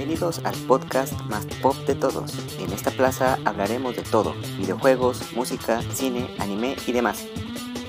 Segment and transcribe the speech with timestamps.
[0.00, 2.32] Bienvenidos al podcast más pop de todos.
[2.58, 7.28] En esta plaza hablaremos de todo, videojuegos, música, cine, anime y demás.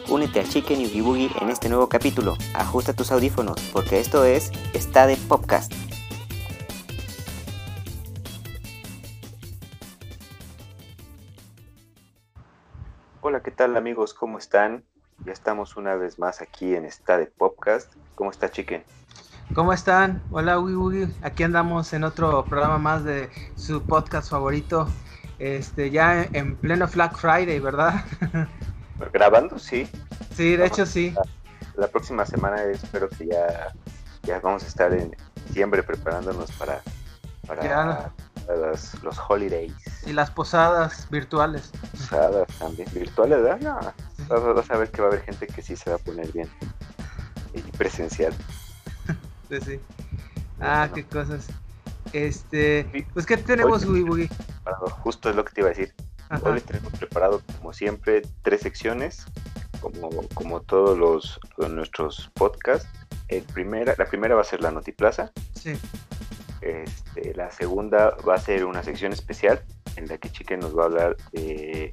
[0.09, 2.35] Únete a Chicken y Boogie en este nuevo capítulo.
[2.53, 5.71] Ajusta tus audífonos porque esto es Está de Podcast.
[13.21, 14.13] Hola, ¿qué tal amigos?
[14.13, 14.83] ¿Cómo están?
[15.25, 17.93] Ya estamos una vez más aquí en Está de Podcast.
[18.15, 18.83] ¿Cómo está Chicken?
[19.53, 20.23] ¿Cómo están?
[20.31, 24.87] Hola, Uy, Aquí andamos en otro programa más de su podcast favorito.
[25.39, 28.05] Este, ya en pleno Black Friday, ¿verdad?
[29.13, 29.89] Grabando, sí.
[30.33, 31.13] Sí, de hecho sí.
[31.75, 33.73] La, próxima semana espero que ya,
[34.23, 35.13] ya vamos a estar en
[35.47, 36.81] diciembre preparándonos para,
[37.45, 38.13] para
[38.47, 39.73] los, holidays.
[40.05, 41.71] Y las posadas virtuales.
[41.91, 42.87] Posadas también.
[42.93, 43.59] ¿Virtuales, verdad?
[44.29, 44.53] No.
[44.53, 46.49] Vas a ver que va a haber gente que sí se va a poner bien.
[47.53, 48.33] Y presencial.
[49.59, 49.79] Sí.
[50.59, 51.47] Ah, qué cosas.
[52.13, 54.29] Este, pues ¿qué tenemos, Woogie
[55.03, 55.93] Justo es lo que te iba a decir.
[56.43, 59.25] Hoy tenemos preparado, como siempre, tres secciones,
[59.81, 61.39] como, como todos los,
[61.69, 62.87] nuestros podcasts.
[63.27, 65.31] El primera, la primera va a ser la Notiplaza.
[65.53, 65.73] Sí.
[66.61, 69.63] Este, la segunda va a ser una sección especial
[69.95, 71.91] en la que Chique nos va a hablar de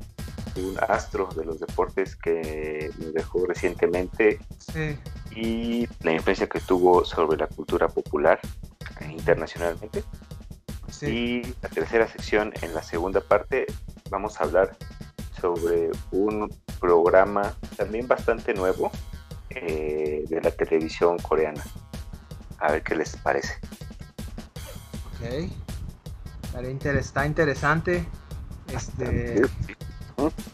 [0.56, 4.38] un astro de los deportes que nos dejó recientemente
[5.40, 8.40] y la influencia que tuvo sobre la cultura popular
[9.08, 10.02] internacionalmente.
[11.02, 13.66] Y la tercera sección, en la segunda parte,
[14.10, 14.76] vamos a hablar
[15.40, 18.90] sobre un programa también bastante nuevo
[19.50, 21.62] eh, de la televisión coreana.
[22.58, 23.54] A ver qué les parece.
[25.06, 25.50] Ok.
[26.98, 28.04] Está interesante.
[28.74, 29.42] Este,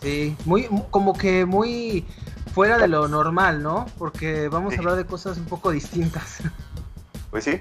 [0.03, 2.05] Sí, muy, como que muy
[2.55, 3.87] fuera de lo normal, ¿no?
[3.99, 6.39] Porque vamos a hablar de cosas un poco distintas.
[7.31, 7.61] Pues sí.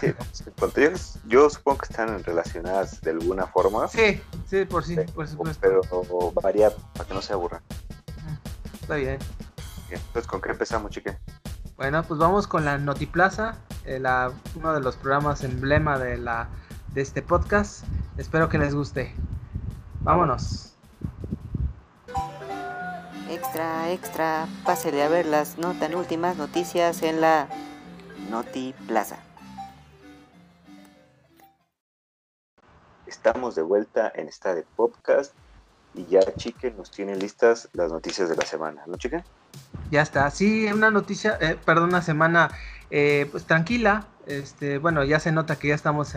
[0.00, 0.12] Sí,
[1.28, 3.86] yo, supongo que están relacionadas de alguna forma.
[3.86, 5.60] Sí, sí, por sí, por supuesto.
[5.60, 7.62] Pero variar para que no se aburra.
[8.82, 9.18] Está bien.
[9.90, 11.16] Entonces, ¿con qué empezamos, chique?
[11.76, 16.48] Bueno, pues vamos con la Notiplaza, eh, la, uno de los programas emblema de, la,
[16.92, 17.84] de este podcast.
[18.16, 19.14] Espero que les guste.
[20.00, 20.74] Vámonos.
[23.30, 27.48] Extra, extra, pásele a ver las no tan últimas noticias en la
[28.28, 29.18] Noti Plaza.
[33.06, 35.32] Estamos de vuelta en esta de podcast
[35.94, 39.22] y ya Chique nos tiene listas las noticias de la semana, ¿no Chique?
[39.92, 42.50] Ya está, sí, una noticia, eh, perdón, una semana
[42.90, 46.16] eh, pues tranquila, este, bueno, ya se nota que ya estamos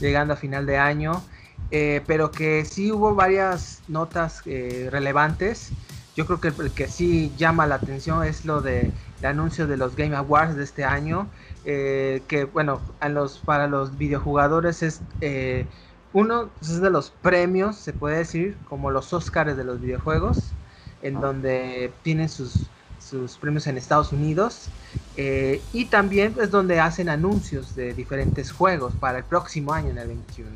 [0.00, 1.22] llegando a final de año,
[1.70, 5.70] eh, pero que sí hubo varias notas relevantes
[6.18, 8.90] yo creo que el que sí llama la atención es lo de
[9.20, 11.28] el anuncio de los Game Awards de este año,
[11.64, 15.64] eh, que bueno, a los, para los videojugadores es eh,
[16.12, 20.50] uno pues, es de los premios, se puede decir, como los Oscars de los videojuegos,
[21.02, 22.66] en donde tienen sus,
[22.98, 24.70] sus premios en Estados Unidos.
[25.16, 29.98] Eh, y también es donde hacen anuncios de diferentes juegos para el próximo año, en
[29.98, 30.50] el 21.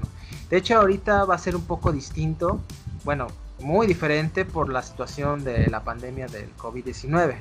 [0.51, 2.61] De hecho, ahorita va a ser un poco distinto.
[3.05, 3.29] Bueno,
[3.63, 7.37] muy diferente por la situación de la pandemia del COVID-19.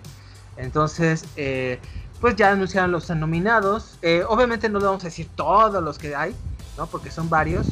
[0.58, 1.80] Entonces, eh,
[2.20, 3.98] pues ya anunciaron los nominados.
[4.02, 6.36] Eh, obviamente no le vamos a decir todos los que hay,
[6.78, 6.88] ¿no?
[6.88, 7.68] Porque son varios.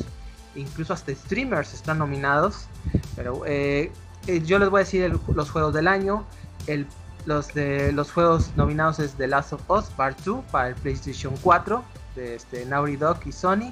[0.56, 2.68] Incluso hasta streamers están nominados.
[3.16, 3.92] Pero eh,
[4.46, 6.26] yo les voy a decir los juegos del año.
[6.68, 6.88] El,
[7.26, 11.36] los, de, los juegos nominados es The Last of Us Part 2 para el PlayStation
[11.42, 11.84] 4
[12.16, 13.72] de este, Naughty Dog y Sony.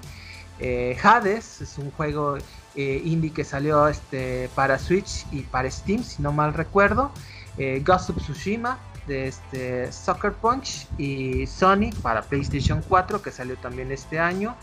[1.04, 2.38] Hades es un juego
[2.78, 7.12] eh, indie que salió este, para Switch y para Steam, si no mal recuerdo.
[7.58, 8.78] Eh, Tsushima
[9.08, 14.56] de este, Soccer Punch y Sony para PlayStation 4 que salió también este año.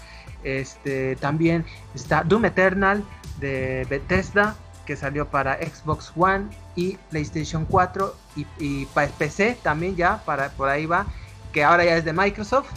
[0.45, 1.65] Este, también
[1.95, 3.03] está Doom Eternal
[3.41, 4.55] de Bethesda
[4.87, 6.47] que salió para Xbox One
[6.77, 11.07] y PlayStation 4 y, y para PC también ya, para, por ahí va,
[11.53, 12.71] que ahora ya es de Microsoft.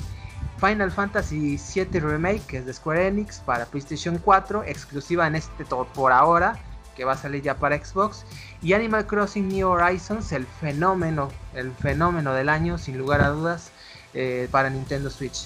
[0.59, 5.65] Final Fantasy VII Remake, que es de Square Enix para PlayStation 4, exclusiva en este
[5.65, 6.57] todo por ahora,
[6.95, 8.25] que va a salir ya para Xbox.
[8.61, 13.71] Y Animal Crossing New Horizons, el fenómeno, el fenómeno del año, sin lugar a dudas,
[14.13, 15.45] eh, para Nintendo Switch.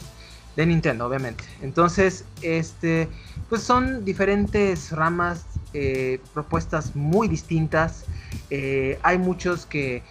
[0.56, 1.46] De Nintendo, obviamente.
[1.62, 3.08] Entonces, este,
[3.48, 8.04] pues son diferentes ramas, eh, propuestas muy distintas.
[8.50, 10.04] Eh, hay muchos que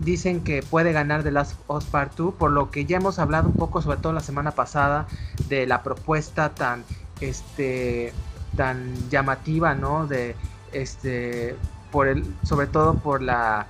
[0.00, 3.48] dicen que puede ganar The Last of Part 2, por lo que ya hemos hablado
[3.48, 5.06] un poco, sobre todo la semana pasada,
[5.48, 6.84] de la propuesta tan,
[7.20, 8.12] este,
[8.56, 10.06] tan llamativa, ¿no?
[10.06, 10.36] De,
[10.72, 11.56] este,
[11.90, 13.66] por el, sobre todo por la,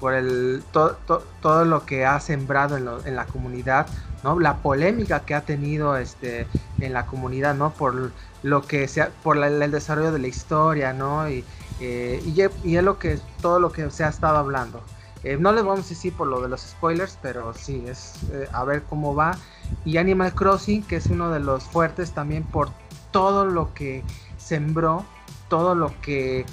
[0.00, 3.86] por el todo lo que ha sembrado en, la comunidad,
[4.22, 4.38] ¿no?
[4.38, 6.46] La polémica que ha tenido este
[6.80, 7.70] en la comunidad, ¿no?
[7.70, 8.12] Por
[8.42, 11.28] lo que sea, por el desarrollo de la historia, ¿no?
[11.28, 11.44] Y,
[11.80, 14.80] eh, y, es lo que todo lo que se ha estado hablando.
[15.22, 18.48] Eh, no les vamos a decir por lo de los spoilers, pero sí, es eh,
[18.52, 19.36] a ver cómo va.
[19.84, 22.70] Y Animal Crossing, que es uno de los fuertes también por
[23.10, 24.02] todo lo que
[24.36, 25.04] sembró,
[25.48, 26.44] todo lo que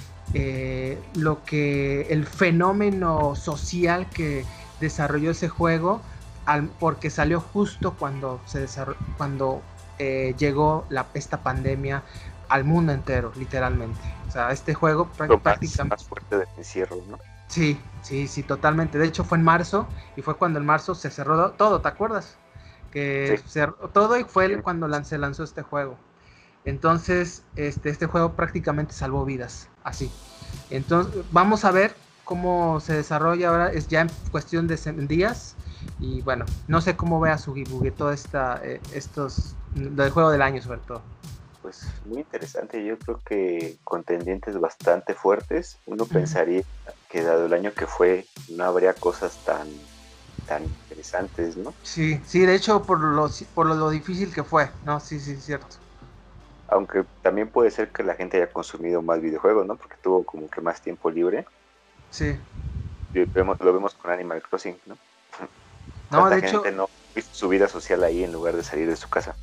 [1.14, 4.46] lo que el fenómeno social que
[4.80, 6.00] desarrolló ese juego
[6.78, 8.66] porque salió justo cuando se
[9.18, 9.60] cuando
[9.98, 12.02] llegó la, esta pandemia
[12.52, 14.00] al mundo entero literalmente.
[14.28, 17.18] O sea este juego prácticamente más fuerte del encierro no
[17.48, 18.98] sí sí sí totalmente.
[18.98, 22.36] De hecho fue en marzo y fue cuando en marzo se cerró todo te acuerdas
[22.92, 25.96] que cerró todo y fue cuando se lanzó este juego.
[26.64, 30.12] Entonces, este, este juego prácticamente salvó vidas, así.
[30.70, 31.94] Entonces, vamos a ver
[32.24, 34.76] cómo se desarrolla ahora, es ya en cuestión de
[35.08, 35.56] días.
[35.98, 37.52] Y bueno, no sé cómo vea su
[37.90, 41.02] todo esta, eh, estos, del juego del año sobre todo.
[41.72, 45.78] Pues muy interesante, yo creo que contendientes bastante fuertes.
[45.86, 46.62] Uno pensaría
[47.08, 49.68] que dado el año que fue, no habría cosas tan
[50.46, 51.72] tan interesantes, ¿no?
[51.82, 55.00] Sí, sí, de hecho por lo, por lo difícil que fue, ¿no?
[55.00, 55.76] Sí, sí, cierto
[56.68, 59.76] aunque también puede ser que la gente haya consumido más videojuegos, ¿no?
[59.76, 61.46] Porque tuvo como que más tiempo libre.
[62.10, 62.38] Sí.
[63.12, 64.96] lo vemos con Animal Crossing, ¿no?
[66.10, 66.62] No, de hecho...
[66.72, 66.88] no
[67.30, 69.36] su vida social ahí en lugar de salir de su casa.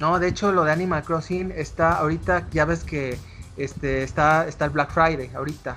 [0.00, 3.18] No, de hecho lo de Animal Crossing está ahorita, ya ves que
[3.56, 5.76] este está, está el Black Friday ahorita.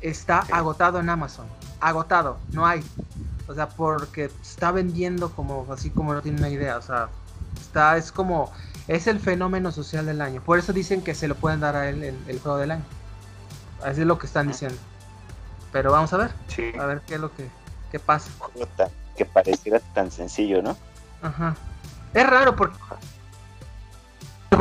[0.00, 1.46] Está agotado en Amazon.
[1.80, 2.82] Agotado, no hay.
[3.48, 6.76] O sea, porque está vendiendo como así como no tiene una idea.
[6.76, 7.08] O sea,
[7.60, 8.52] está, es como
[8.88, 10.42] es el fenómeno social del año.
[10.42, 12.84] Por eso dicen que se lo pueden dar a él el, juego del año.
[13.84, 14.78] Así es lo que están diciendo.
[15.70, 16.30] Pero vamos a ver.
[16.78, 17.48] A ver qué es lo que
[17.92, 18.30] qué pasa.
[19.16, 20.76] que pareciera tan sencillo, ¿no?
[21.22, 21.54] Ajá.
[22.14, 22.76] Es raro porque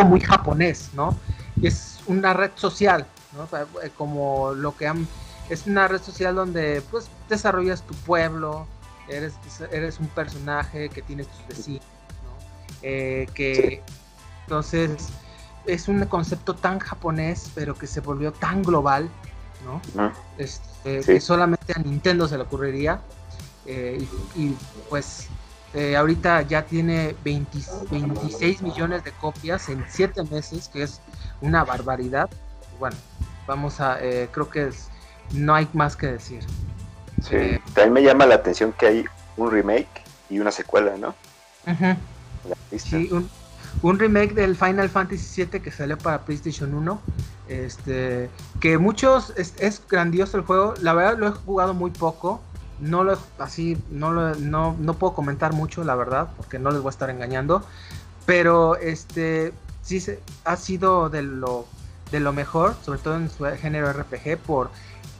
[0.01, 1.18] algo muy japonés, ¿no?
[1.56, 3.44] Y es una red social, ¿no?
[3.57, 5.07] Eh, como lo que han
[5.50, 8.68] es una red social donde pues desarrollas tu pueblo,
[9.09, 9.33] eres,
[9.71, 11.86] eres un personaje que tienes tus vecinos,
[12.24, 12.77] ¿no?
[12.83, 13.83] Eh, que
[14.51, 15.07] entonces,
[15.65, 19.09] es un concepto tan japonés, pero que se volvió tan global,
[19.65, 19.81] ¿no?
[19.97, 20.12] Ah.
[20.38, 23.00] Este, que solamente a Nintendo se le ocurriría.
[23.65, 24.06] Eh,
[24.36, 24.54] y,
[24.89, 25.27] pues
[25.73, 31.01] eh, ahorita ya tiene 26 millones de copias en 7 meses, que es
[31.41, 32.29] una barbaridad.
[32.79, 32.95] Bueno,
[33.47, 34.89] vamos a, eh, creo que es,
[35.33, 36.44] no hay más que decir.
[37.21, 39.06] Sí, también me llama la atención que hay
[39.38, 41.15] un remake y una secuela, ¿no?
[42.75, 43.29] Sí, un,
[43.81, 47.01] un remake del Final Fantasy VII que salió para PlayStation 1.
[47.47, 48.29] Este,
[48.59, 50.73] que muchos es, grandioso el juego.
[50.81, 52.41] La verdad lo he jugado muy poco.
[52.81, 56.81] No lo así, no lo, no, no puedo comentar mucho, la verdad, porque no les
[56.81, 57.63] voy a estar engañando.
[58.25, 61.66] Pero este sí se, ha sido de lo,
[62.12, 64.69] de lo mejor, sobre todo en su género RPG, por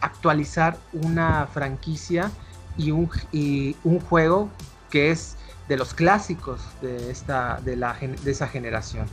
[0.02, 2.32] actualizar una franquicia
[2.78, 4.50] y un, y un juego
[4.90, 5.38] que es
[5.68, 9.06] de los clásicos de, esta, de, la, de esa generación.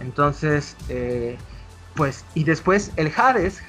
[0.00, 1.38] Entonces, eh,
[1.94, 3.62] pues, y después el Hades,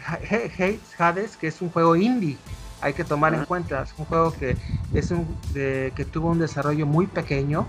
[0.98, 2.38] Hades, que es un juego indie,
[2.82, 4.58] hay que tomar en cuenta, es un juego que,
[4.94, 7.68] es un, que tuvo un desarrollo muy pequeño.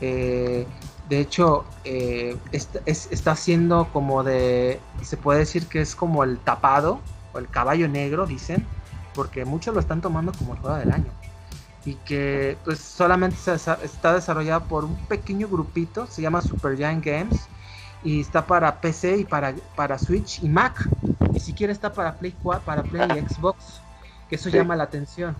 [0.00, 0.66] Eh,
[1.08, 6.38] de hecho, eh, está, está siendo como de, se puede decir que es como el
[6.38, 7.00] tapado,
[7.32, 8.66] o el caballo negro, dicen,
[9.14, 11.12] porque muchos lo están tomando como el juego del año
[11.88, 17.48] y que pues solamente está desarrollada por un pequeño grupito, se llama Super Giant Games
[18.04, 20.90] y está para PC y para, para Switch y Mac.
[21.30, 23.80] Ni siquiera está para Play 4, para Play y Xbox,
[24.28, 25.36] que eso llama la atención.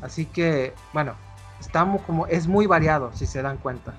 [0.00, 1.14] Así que, bueno,
[1.60, 3.94] estamos como es muy variado si se dan cuenta.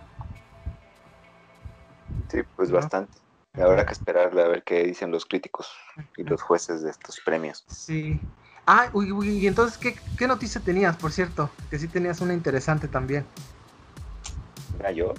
[2.30, 3.18] Sí, pues bastante.
[3.54, 5.72] Habrá que esperarle a ver qué dicen los críticos
[6.16, 7.64] y los jueces de estos premios.
[7.68, 8.20] Sí.
[8.68, 11.50] Ah, y entonces, ¿qué, noticia tenías, por cierto?
[11.70, 13.26] Que sí tenías una interesante también.
[14.78, 15.14] ¿Era yo?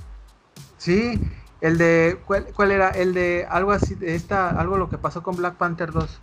[0.76, 1.20] Sí,
[1.60, 2.90] el de, ¿cuál, era?
[2.90, 6.20] El de algo así, de esta, algo lo que pasó con Black Panther 2.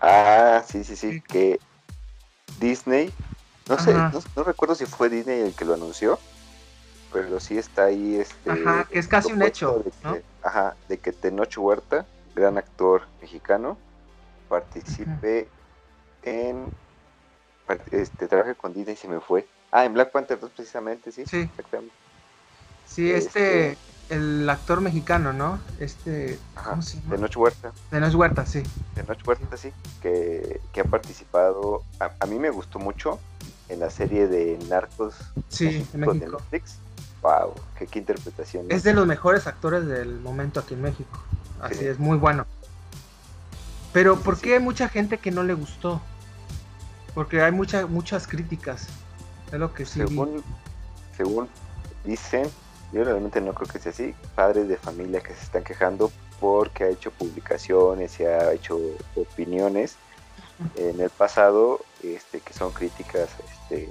[0.00, 1.58] Ah, sí, sí, sí, que
[2.60, 3.12] Disney,
[3.68, 6.18] no sé, no, recuerdo si fue Disney el que lo anunció,
[7.12, 8.50] pero sí está ahí este...
[8.50, 9.84] Ajá, que es casi un hecho,
[10.42, 13.76] Ajá, de que Tenoch Huerta, gran actor mexicano,
[14.48, 15.48] participe
[16.22, 16.66] en.
[17.90, 19.46] Este, trabajé con Disney y se me fue.
[19.70, 21.24] Ah, en Black Panther 2 precisamente, sí.
[21.26, 21.50] Sí.
[22.86, 23.78] Sí, este, este,
[24.10, 25.58] el actor mexicano, ¿no?
[25.80, 26.38] Este.
[26.54, 27.16] ¿cómo se llama?
[27.16, 27.72] De Noche Huerta.
[27.90, 28.62] De Noche Huerta, sí.
[28.94, 29.72] De Noche Huerta, sí.
[30.00, 31.82] Que, que ha participado.
[32.00, 33.18] A, mí me gustó mucho
[33.68, 35.14] en la serie de Narcos.
[35.48, 36.26] Sí, en México.
[36.26, 36.76] De Netflix.
[37.22, 38.66] Wow, qué, qué interpretación.
[38.70, 41.18] Es de los mejores actores del momento aquí en México.
[41.60, 42.46] Así es, muy bueno.
[43.92, 46.00] Pero ¿por qué hay mucha gente que no le gustó?
[47.14, 48.86] Porque hay muchas muchas críticas.
[49.50, 50.00] Es lo que sí.
[50.00, 50.44] Según,
[51.16, 51.48] según
[52.04, 52.48] dicen,
[52.92, 56.84] yo realmente no creo que sea así, padres de familia que se están quejando porque
[56.84, 58.78] ha hecho publicaciones y ha hecho
[59.16, 59.96] opiniones
[60.76, 63.28] en el pasado este, que son críticas
[63.70, 63.88] este,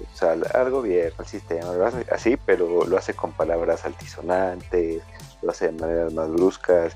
[0.53, 1.69] al, gobierno, al sistema,
[2.11, 5.01] así, pero lo hace con palabras altisonantes,
[5.41, 6.93] lo hace de maneras más bruscas.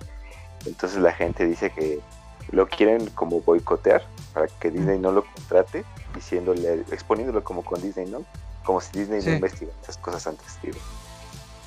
[0.66, 2.00] Entonces la gente dice que
[2.52, 4.04] lo quieren como boicotear
[4.34, 5.84] para que Disney no lo contrate,
[6.16, 8.24] diciéndole, exponiéndolo como con Disney, ¿no?
[8.66, 10.78] Como si Disney no investigara esas cosas antes, digo.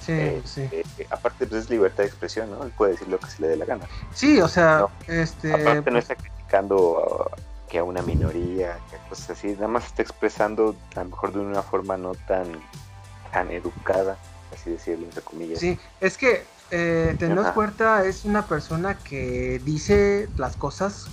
[0.04, 0.68] Sí, eh, sí.
[0.70, 2.62] Eh, aparte, pues es libertad de expresión, ¿no?
[2.64, 3.86] Él puede decir lo que se le dé la gana.
[4.12, 5.52] Sí, o sea, este.
[5.52, 7.30] Aparte, no está criticando
[7.68, 11.40] que a una minoría, que cosas así, nada más está expresando a lo mejor de
[11.40, 12.44] una forma no tan,
[13.32, 14.18] tan educada,
[14.52, 15.58] así decirlo, entre comillas.
[15.58, 21.06] Sí, es que eh, Tenoch Puerta es una persona que dice las cosas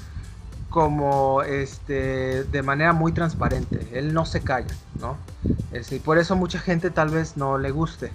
[0.70, 3.88] como este de manera muy transparente.
[3.92, 5.18] Él no se calla, ¿no?
[5.72, 8.12] Este, y por eso mucha gente tal vez no le guste.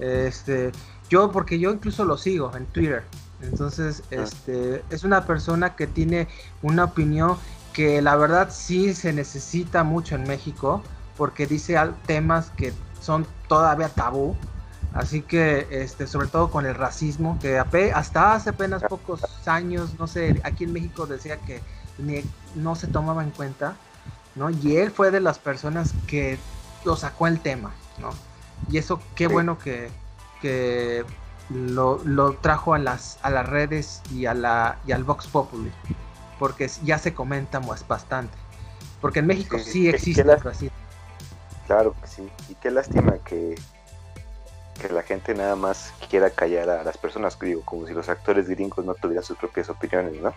[0.00, 0.72] Este,
[1.08, 3.04] yo, porque yo incluso lo sigo en Twitter.
[3.42, 4.16] Entonces, ah.
[4.22, 6.28] este, es una persona que tiene
[6.62, 7.36] una opinión
[7.72, 10.82] que la verdad sí se necesita mucho en México,
[11.16, 11.76] porque dice
[12.06, 14.36] temas que son todavía tabú.
[14.92, 17.60] Así que, este, sobre todo con el racismo, que
[17.94, 21.60] hasta hace apenas pocos años, no sé, aquí en México decía que
[22.56, 23.76] no se tomaba en cuenta,
[24.34, 24.50] ¿no?
[24.50, 26.38] Y él fue de las personas que
[26.84, 28.10] lo sacó el tema, ¿no?
[28.68, 29.88] Y eso, qué bueno que,
[30.40, 31.04] que
[31.48, 35.72] lo, lo, trajo a las, a las redes y, a la, y al Vox Populi,
[36.38, 38.36] porque ya se comenta más bastante.
[39.00, 40.76] Porque en México sí, existe el racismo.
[41.66, 43.54] Claro que sí, y qué lástima que,
[44.80, 48.48] que la gente nada más quiera callar a las personas, digo, como si los actores
[48.48, 50.34] gringos no tuvieran sus propias opiniones, ¿no?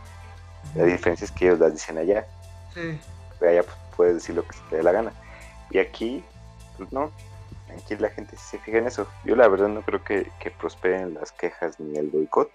[0.76, 2.26] La diferencia es que ellos las dicen allá.
[2.74, 3.00] Sí.
[3.42, 5.12] Allá pues, puedes decir lo que te dé la gana.
[5.70, 6.24] Y aquí,
[6.78, 7.12] pues no,
[7.78, 9.08] aquí la gente se fija en eso.
[9.26, 12.52] Yo la verdad no creo que, prosperen las quejas ni el boicot.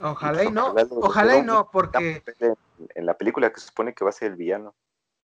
[0.00, 2.22] Ojalá y, no, ojalá y no, porque...
[2.94, 4.74] En la película que se supone que va a ser el villano.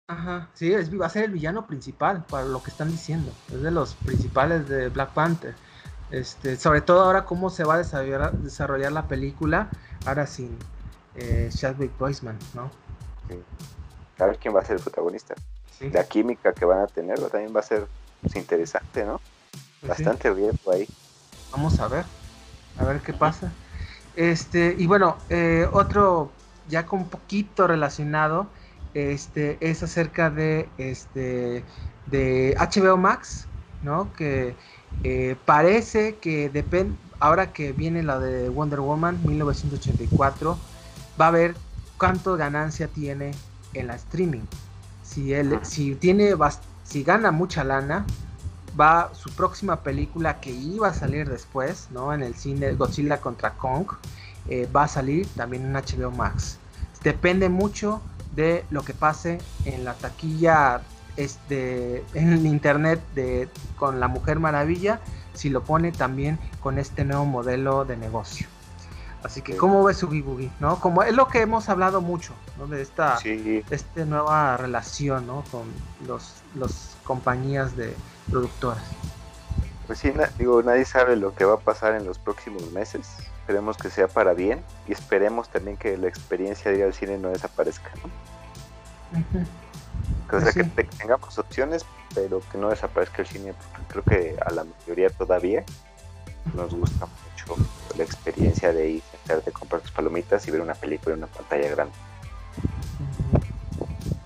[0.06, 3.32] Ajá, sí, es, va a ser el villano principal, para lo que están diciendo.
[3.48, 5.54] Es de los principales de Black Panther.
[6.10, 9.70] Este, sobre todo ahora cómo se va a desarrollar, desarrollar la película,
[10.06, 10.56] ahora sin
[11.16, 12.70] eh, Chadwick Boseman, ¿no?
[13.28, 13.42] Sí.
[14.18, 15.34] A ver quién va a ser el protagonista.
[15.80, 17.88] La química que van a tener también va a ser
[18.22, 19.20] pues, interesante, ¿no?
[19.80, 20.88] Pues Bastante bien ahí.
[21.50, 22.04] Vamos a ver,
[22.78, 23.52] a ver qué pasa.
[24.16, 26.30] Este, y bueno, eh, otro
[26.68, 28.46] ya con un poquito relacionado,
[28.94, 31.64] este, es acerca de este
[32.06, 33.46] de HBO Max,
[33.82, 34.12] ¿no?
[34.14, 34.54] Que
[35.04, 40.58] eh, parece que depende, ahora que viene la de Wonder Woman 1984,
[41.20, 41.54] va a ver
[41.98, 43.32] cuánto ganancia tiene
[43.74, 44.42] en la streaming.
[45.02, 46.34] Si él, si tiene,
[46.84, 48.04] si gana mucha lana,
[48.78, 52.12] va su próxima película que iba a salir después, ¿no?
[52.12, 53.86] En el cine Godzilla contra Kong,
[54.48, 56.58] eh, va a salir también en HBO Max.
[57.02, 58.00] Depende mucho
[58.34, 60.82] de lo que pase en la taquilla
[61.16, 65.00] este, en internet de, con la Mujer Maravilla,
[65.34, 68.46] si lo pone también con este nuevo modelo de negocio.
[69.24, 70.50] Así que, ¿cómo ves su Boogie?
[70.58, 70.80] ¿No?
[70.80, 72.66] Como es lo que hemos hablado mucho, ¿no?
[72.66, 73.18] De esta,
[73.70, 75.44] esta nueva relación, ¿no?
[75.50, 75.62] Con
[76.06, 77.94] los, los compañías de
[78.30, 78.82] productoras.
[79.86, 83.08] Pues sí, digo, nadie sabe lo que va a pasar en los próximos meses.
[83.40, 87.18] Esperemos que sea para bien y esperemos también que la experiencia de ir al cine
[87.18, 87.90] no desaparezca,
[90.32, 94.50] O sea, que tengamos opciones, pero que no desaparezca el cine, porque creo que a
[94.52, 95.64] la mayoría todavía
[96.54, 97.56] nos gusta mucho
[97.96, 101.68] la experiencia de ir, de comprar tus palomitas y ver una película en una pantalla
[101.70, 101.94] grande.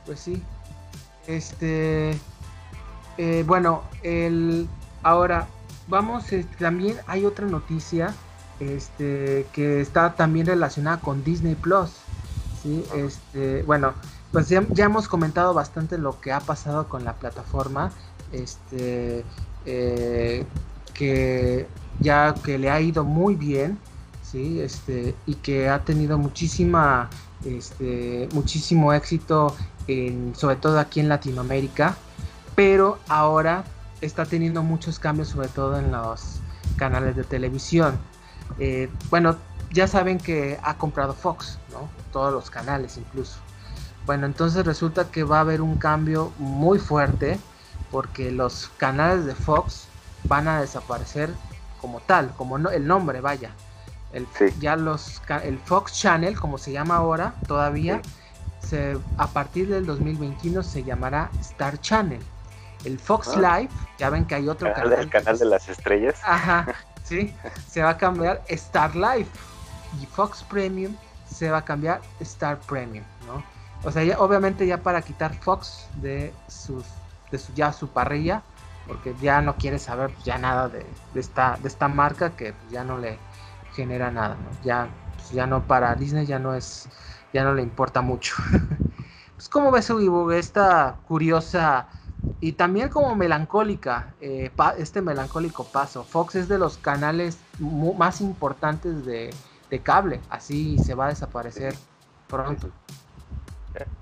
[0.04, 0.42] Pues sí.
[1.26, 2.18] Este.
[3.18, 4.68] Eh, bueno, el.
[5.02, 5.46] Ahora,
[5.88, 8.14] vamos, este, también hay otra noticia
[8.60, 11.90] este, que está también relacionada con Disney Plus.
[12.62, 12.84] ¿sí?
[12.94, 13.94] Este, bueno,
[14.32, 17.92] pues ya, hemos comentado bastante lo que ha pasado con la plataforma.
[18.32, 19.24] Este,
[19.64, 20.44] eh,
[20.92, 21.66] que
[22.00, 23.78] ya que le ha ido muy bien,
[24.30, 24.60] ¿sí?
[24.60, 27.08] Este, y que ha tenido muchísima,
[27.44, 29.56] este, muchísimo éxito,
[29.88, 31.96] en, sobre todo aquí en Latinoamérica,
[32.54, 33.64] pero ahora
[34.00, 36.40] está teniendo muchos cambios, sobre todo en los
[36.76, 37.98] canales de televisión.
[38.58, 39.36] eh, bueno,
[39.72, 41.88] ya saben que ha comprado Fox, ¿no?
[42.12, 43.38] Todos los canales incluso.
[44.06, 47.38] Bueno, entonces resulta que va a haber un cambio muy fuerte
[47.90, 49.88] porque los canales de Fox
[50.24, 51.30] van a desaparecer
[51.80, 53.50] como tal, como no, el nombre, vaya.
[54.16, 54.26] El,
[54.60, 58.00] Ya los, el Fox Channel, como se llama ahora, todavía,
[58.60, 62.20] se, a partir del 2021 se llamará Star Channel.
[62.84, 63.58] El Fox ah.
[63.58, 64.92] Live, ya ven que hay otro canal.
[64.94, 66.18] El canal de las estrellas.
[66.24, 66.66] Ajá,
[67.04, 67.34] sí,
[67.68, 69.26] se va a cambiar Star Live.
[70.00, 70.96] Y Fox Premium
[71.30, 73.44] se va a cambiar Star Premium, ¿no?
[73.84, 76.84] O sea, obviamente ya para quitar Fox de sus
[77.30, 78.42] de su, ya su parrilla,
[78.86, 82.98] porque ya no quiere saber ya nada de, esta, de esta marca que ya no
[82.98, 83.18] le
[83.76, 86.88] genera nada, Ya, pues, ya no para Disney ya no es,
[87.32, 88.34] ya no le importa mucho.
[89.36, 91.86] pues como ves Vivo esta curiosa
[92.40, 96.04] y también como melancólica, eh, este melancólico paso.
[96.04, 99.30] Fox es de los canales más importantes de,
[99.82, 101.74] cable, así se va a desaparecer
[102.28, 102.70] pronto.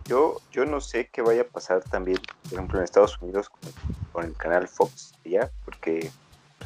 [0.05, 3.51] Yo, yo no sé qué vaya a pasar también, por ejemplo, en Estados Unidos
[4.13, 5.51] con, el canal Fox, ¿ya?
[5.65, 6.11] Porque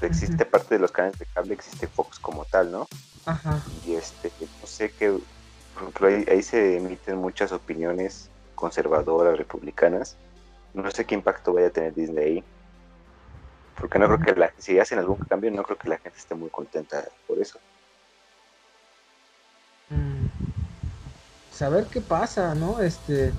[0.00, 2.86] pues, existe parte de los canales de cable, existe Fox como tal, ¿no?
[3.26, 3.62] Ajá.
[3.86, 5.18] Y este, no sé qué,
[5.74, 10.16] por ejemplo, ahí, se emiten muchas opiniones conservadoras, republicanas.
[10.74, 12.44] No sé qué impacto vaya a tener Disney ahí.
[13.78, 16.34] Porque no creo que la, si hacen algún cambio, no creo que la gente esté
[16.34, 17.58] muy contenta por eso.
[19.90, 20.28] Mm
[21.58, 22.80] saber qué pasa, ¿no?
[22.80, 23.32] Este,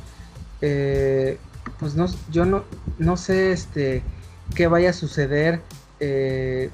[0.59, 1.39] eh,
[1.79, 2.65] pues no, yo no,
[2.97, 4.03] no sé, este,
[4.55, 5.61] qué vaya a suceder
[5.99, 6.69] eh,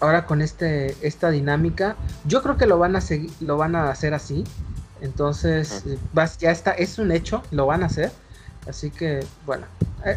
[0.00, 1.96] ahora con este, esta dinámica.
[2.24, 4.44] Yo creo que lo van a seguir, lo van a hacer así.
[5.00, 5.84] Entonces,
[6.38, 8.12] ya está, es un hecho, lo van a hacer.
[8.68, 9.66] Así que, bueno,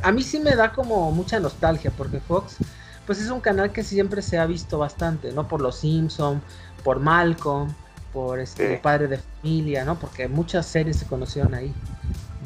[0.03, 2.57] a, mí sí me da como mucha nostalgia porque Fox,
[3.05, 5.47] pues es un canal que siempre se ha visto bastante, ¿no?
[5.47, 6.41] Por los Simpson,
[6.83, 7.73] por Malcolm,
[8.11, 9.97] por este padre de familia, ¿no?
[9.97, 11.73] Porque muchas series se conocieron ahí.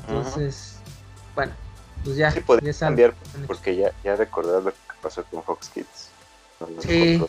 [0.08, 0.76] Entonces,
[1.36, 1.54] bueno,
[2.04, 2.32] pues ya.
[2.32, 2.42] Sí,
[2.80, 3.14] cambiar
[3.48, 6.10] porque ya, ya recordar lo que pasó con Fox Kids.
[6.80, 7.22] Sí,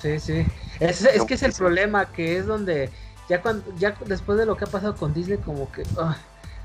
[0.00, 0.46] sí, sí.
[0.80, 2.90] Es, es que es el problema, que es donde
[3.28, 6.16] ya cuando ya después de lo que ha pasado con Disney, como que, ah,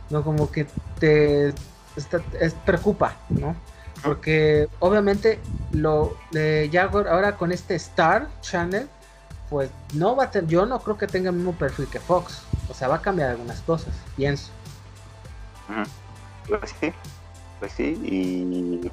[0.09, 0.67] no, como que
[0.99, 3.55] te es, preocupa, ¿no?
[4.03, 5.39] Porque obviamente
[5.71, 6.17] lo
[6.71, 8.87] ya ahora con este Star Channel
[9.49, 12.43] pues no va a tener, yo no creo que tenga el mismo perfil que Fox.
[12.69, 14.49] O sea, va a cambiar algunas cosas, pienso.
[16.47, 16.93] Pues sí,
[17.59, 18.91] pues sí, y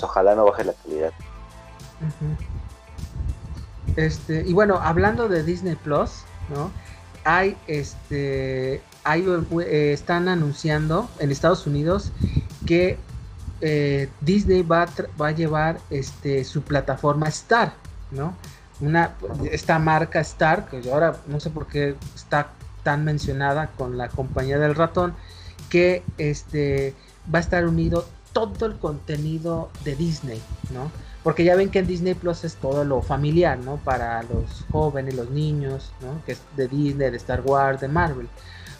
[0.00, 1.12] pues ojalá no baje la calidad.
[3.96, 6.70] Este, y bueno, hablando de Disney Plus, ¿no?
[7.24, 9.26] Hay este hay,
[9.60, 12.12] eh, están anunciando en Estados Unidos
[12.66, 12.98] que
[13.60, 14.88] eh, Disney va a,
[15.20, 17.74] va a llevar este su plataforma Star,
[18.10, 18.34] ¿no?
[18.80, 19.14] una
[19.50, 22.48] esta marca Star, que yo ahora no sé por qué está
[22.82, 25.14] tan mencionada con la compañía del ratón,
[25.68, 26.94] que este
[27.32, 30.40] va a estar unido todo el contenido de Disney,
[30.70, 30.90] ¿no?
[31.22, 33.76] Porque ya ven que en Disney Plus es todo lo familiar, ¿no?
[33.76, 36.24] Para los jóvenes, los niños, ¿no?
[36.24, 38.28] Que es de Disney, de Star Wars, de Marvel.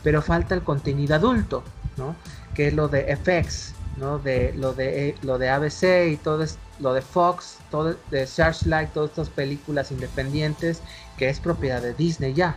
[0.03, 1.63] Pero falta el contenido adulto,
[1.97, 2.17] ¿no?
[2.55, 4.19] Que es lo de FX, ¿no?
[4.19, 8.93] De lo de lo de ABC y todo esto lo de Fox, todo de Searchlight,
[8.93, 10.81] todas estas películas independientes
[11.17, 12.57] que es propiedad de Disney ya.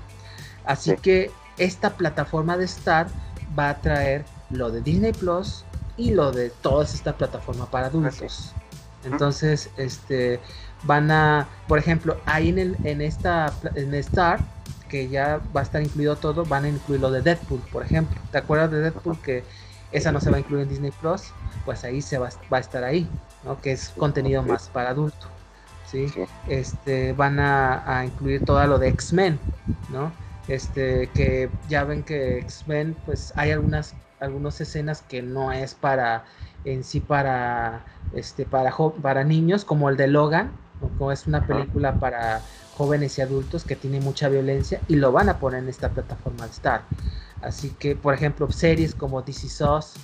[0.65, 3.08] Así que esta plataforma de Star
[3.58, 5.65] va a traer lo de Disney Plus
[5.97, 8.53] y lo de toda esta plataforma para adultos.
[9.03, 10.39] Entonces, este
[10.84, 14.39] van a, por ejemplo, ahí en, el, en esta en Star
[14.89, 18.19] que ya va a estar incluido todo, van a incluir lo de Deadpool, por ejemplo.
[18.32, 19.43] ¿Te acuerdas de Deadpool que
[19.91, 21.23] esa no se va a incluir en Disney Plus?
[21.65, 23.10] Pues ahí se va, va a estar ahí
[23.62, 25.27] que es contenido más para adulto.
[25.89, 26.08] ¿sí?
[26.47, 29.39] Este, van a, incluir todo lo de X-Men,
[29.89, 30.12] ¿no?
[30.47, 36.25] Este, que ya ven que X-Men, pues hay algunas, algunas escenas que no es para,
[36.65, 40.51] en sí para, este, para, para niños, como el de Logan,
[40.97, 42.41] como es una película para
[42.77, 46.45] jóvenes y adultos que tiene mucha violencia y lo van a poner en esta plataforma
[46.45, 46.81] de Star.
[47.41, 49.99] Así que, por ejemplo, series como DC Sauce,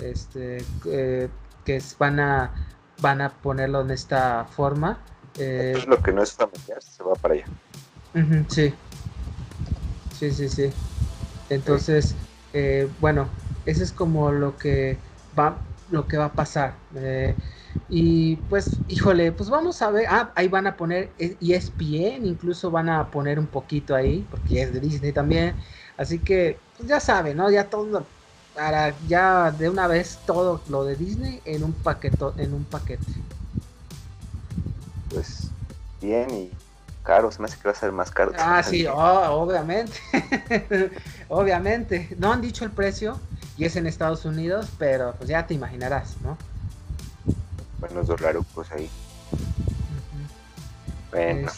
[0.00, 1.28] este, eh,
[1.64, 2.50] que van a
[3.00, 4.98] van a ponerlo en esta forma.
[5.38, 7.46] Eh, es lo que no es familiar, se va para allá.
[8.48, 8.74] sí.
[10.18, 10.70] Sí, sí, sí.
[11.48, 12.16] Entonces,
[12.52, 13.28] eh, bueno,
[13.68, 14.96] eso es como lo que
[15.38, 15.58] va,
[15.90, 16.74] lo que va a pasar.
[16.96, 17.34] Eh,
[17.90, 20.06] y pues, híjole, pues vamos a ver.
[20.08, 24.72] Ah, ahí van a poner ESPN, incluso van a poner un poquito ahí, porque es
[24.72, 25.54] de Disney también.
[25.96, 27.50] Así que, pues ya saben, ¿no?
[27.50, 28.06] Ya todo
[28.54, 33.04] para ya de una vez todo lo de Disney en un paquete en un paquete
[35.10, 35.50] pues
[36.00, 36.50] bien y
[37.04, 38.32] caro, se me hace que va a ser más caro.
[38.38, 39.98] Ah, sí, oh, obviamente.
[41.28, 42.08] obviamente.
[42.18, 43.18] No han dicho el precio
[43.58, 46.38] y es en Estados Unidos, pero pues ya te imaginarás, ¿no?
[47.80, 48.06] Buenos
[48.54, 48.88] pues ahí.
[51.10, 51.50] Bueno.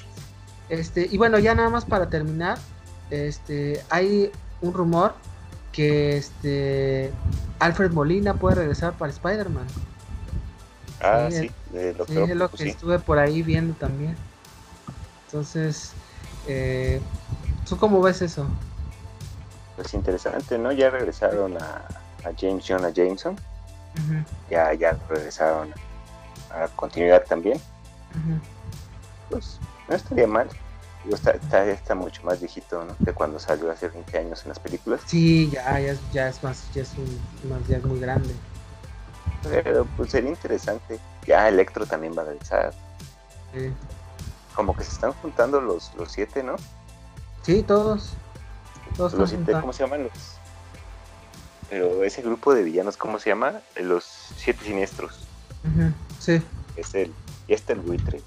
[0.70, 2.58] Este, y bueno, ya nada más para terminar,
[3.10, 4.30] este, hay
[4.62, 5.14] un rumor
[5.72, 7.12] que este
[7.58, 9.66] Alfred Molina puede regresar para Spider-Man.
[11.02, 14.16] Ah, sí, es lo que estuve por ahí viendo también.
[15.26, 15.92] Entonces,
[16.46, 17.00] eh,
[17.68, 18.46] ¿tú cómo ves eso?
[19.80, 20.72] Pues interesante, ¿no?
[20.72, 21.82] Ya regresaron a,
[22.38, 23.34] James Jonah Jameson.
[24.50, 25.72] Ya, ya regresaron
[26.50, 27.58] a, continuidad también.
[29.30, 30.50] Pues no estaría mal.
[31.10, 32.94] Está, está, mucho más viejito ¿no?
[32.98, 35.00] de cuando salió hace 20 años en las películas.
[35.06, 35.80] Sí, ya,
[36.12, 38.34] ya, es más, ya es, un, más, ya es muy grande.
[39.44, 41.00] Pero pues sería interesante.
[41.26, 42.74] Ya Electro también va a regresar.
[44.54, 46.56] Como que se están juntando los, los siete, ¿no?
[47.40, 48.14] Sí, todos.
[49.00, 50.12] Los siete, ¿cómo se llaman los?
[51.68, 53.60] Pero ese grupo de villanos, ¿cómo se llama?
[53.80, 54.04] Los
[54.36, 55.20] siete siniestros.
[56.18, 56.42] Sí.
[56.76, 57.12] Es el,
[57.46, 58.20] y está el buitre.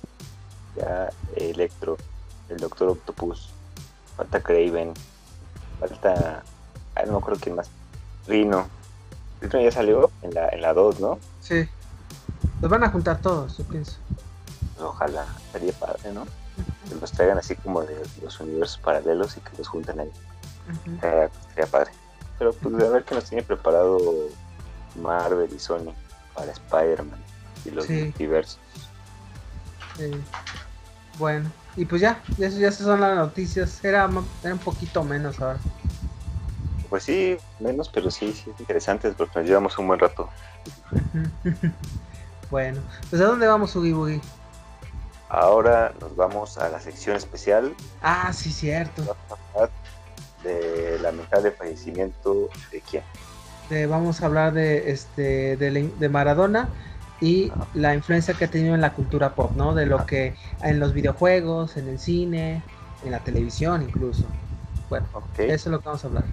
[0.75, 1.97] Ya Electro,
[2.49, 3.49] el Doctor Octopus,
[4.17, 4.93] falta Craven,
[5.79, 6.43] falta.
[6.95, 7.69] Ah, no me acuerdo quién más.
[8.27, 8.67] Rino.
[9.41, 11.19] Rino ya salió en la, en la 2, ¿no?
[11.41, 11.67] Sí.
[12.61, 13.97] Los van a juntar todos, yo pienso.
[14.79, 16.25] Ojalá, sería padre, ¿no?
[16.87, 20.11] Que los traigan así como de los universos paralelos y que los junten ahí.
[20.99, 21.91] Sería, padre.
[22.39, 23.99] Pero pues a ver qué nos tiene preparado
[25.01, 25.93] Marvel y Sony
[26.33, 27.21] para Spider-Man
[27.65, 28.59] y los multiversos.
[31.19, 33.83] Bueno, y pues ya, ya, ya esas son las noticias.
[33.83, 34.09] Era,
[34.43, 35.59] era un poquito menos ahora.
[36.89, 40.29] Pues sí, menos, pero sí, sí, interesantes porque nos llevamos un buen rato.
[42.51, 44.21] bueno, pues ¿a dónde vamos, Ugi Boogie?
[45.29, 47.75] Ahora nos vamos a la sección especial.
[48.03, 49.15] Ah, sí, cierto.
[50.43, 53.03] De lamentable fallecimiento de quién.
[53.89, 56.69] vamos a hablar de este de Maradona
[57.21, 59.73] y la influencia que ha tenido en la cultura pop, ¿no?
[59.73, 62.61] De lo que en los videojuegos, en el cine,
[63.05, 64.27] en la televisión incluso.
[64.89, 66.25] Bueno, eso es lo que vamos a hablar.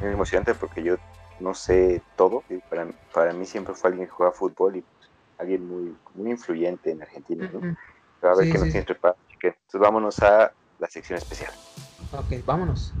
[0.00, 0.96] Es emocionante porque yo
[1.40, 2.42] no sé todo.
[2.70, 6.90] Para, para mí siempre fue alguien que juega fútbol y pues, alguien muy, muy influyente
[6.90, 7.50] en Argentina.
[7.52, 7.76] ¿no?
[8.28, 9.18] a ver qué nos tiene preparado.
[9.42, 11.52] Entonces vámonos a la sección especial.
[12.18, 12.92] Ok, vámonos.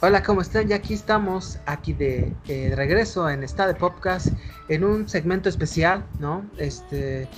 [0.00, 0.66] Hola, ¿cómo están?
[0.66, 4.28] Ya aquí estamos, aquí de, eh, regreso en Esta de Podcast,
[4.68, 6.44] en un segmento especial, ¿no?
[6.56, 7.28] Este,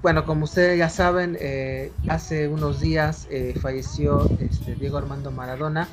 [0.00, 5.88] bueno, como ustedes ya saben, eh, hace unos días eh, falleció este, Diego Armando Maradona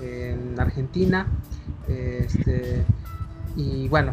[0.00, 1.26] en Argentina.
[1.88, 2.84] Este,
[3.56, 4.12] y bueno,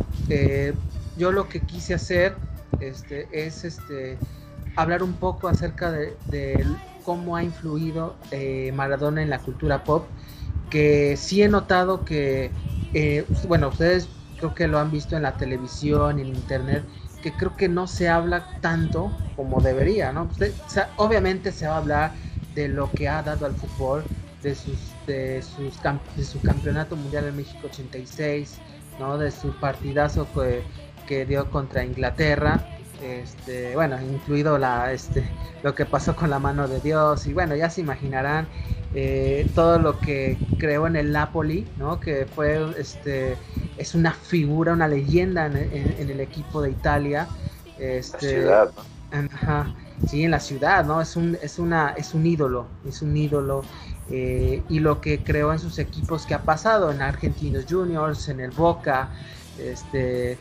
[1.17, 2.35] yo lo que quise hacer
[2.79, 4.17] este, es este,
[4.75, 6.65] hablar un poco acerca de,
[7.03, 8.17] cómo ha influido
[8.73, 10.05] Maradona en la cultura pop
[10.69, 12.51] que sí he notado que,
[12.93, 16.83] eh, bueno, ustedes creo que lo han visto en la televisión, en internet,
[17.23, 20.29] que creo que no se habla tanto como debería, ¿no?
[20.97, 22.11] obviamente se va a hablar
[22.53, 24.03] de lo que ha dado al fútbol,
[24.43, 24.77] de sus
[25.07, 25.73] de sus
[26.15, 28.59] de su campeonato mundial en México 86,
[28.99, 29.17] ¿no?
[29.17, 30.63] De su partidazo que,
[31.07, 32.63] que dio contra Inglaterra,
[33.01, 35.23] este, bueno, incluido la este
[35.63, 38.47] lo que pasó con la mano de Dios y bueno, ya se imaginarán
[38.93, 41.99] eh, todo lo que creó en el Napoli, ¿no?
[41.99, 43.37] Que fue, este,
[43.77, 47.27] es una figura, una leyenda en, el equipo de Italia.
[47.77, 48.71] Este, la
[49.11, 49.65] ciudad,
[50.07, 51.01] sí, en la ciudad, ¿no?
[51.01, 53.63] Es un, es una, es un ídolo, es un ídolo.
[54.09, 58.39] Eh, y lo que creó en sus equipos que ha pasado en Argentinos Juniors, en
[58.39, 59.09] el Boca,
[59.59, 60.37] este,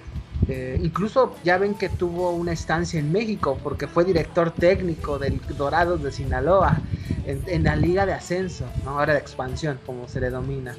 [0.49, 5.41] eh, incluso ya ven que tuvo una estancia en México porque fue director técnico del
[5.57, 6.79] Dorados de Sinaloa
[7.25, 8.99] en, la liga de ascenso, ¿no?
[8.99, 10.77] ahora de expansión como se le domina.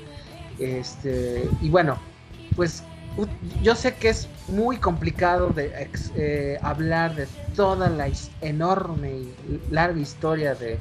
[0.59, 1.97] Este, y bueno,
[2.55, 2.83] pues
[3.61, 8.09] yo sé que es muy complicado de eh, hablar de toda la
[8.41, 10.79] enorme y larga historia de,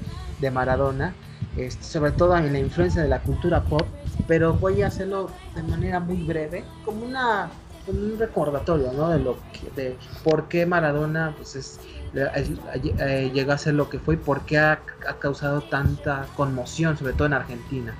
[0.50, 1.14] Maradona,
[1.56, 3.86] este, sobre todo en la influencia de la cultura pop,
[4.28, 7.50] pero voy a hacerlo de manera muy breve, como una
[7.86, 9.10] un recordatorio, ¿no?
[9.10, 11.80] De lo que, de por qué Maradona pues es,
[12.14, 14.80] eh, llegó a ser lo que fue y por qué ha,
[15.20, 17.94] causado tanta conmoción, sobre todo en Argentina,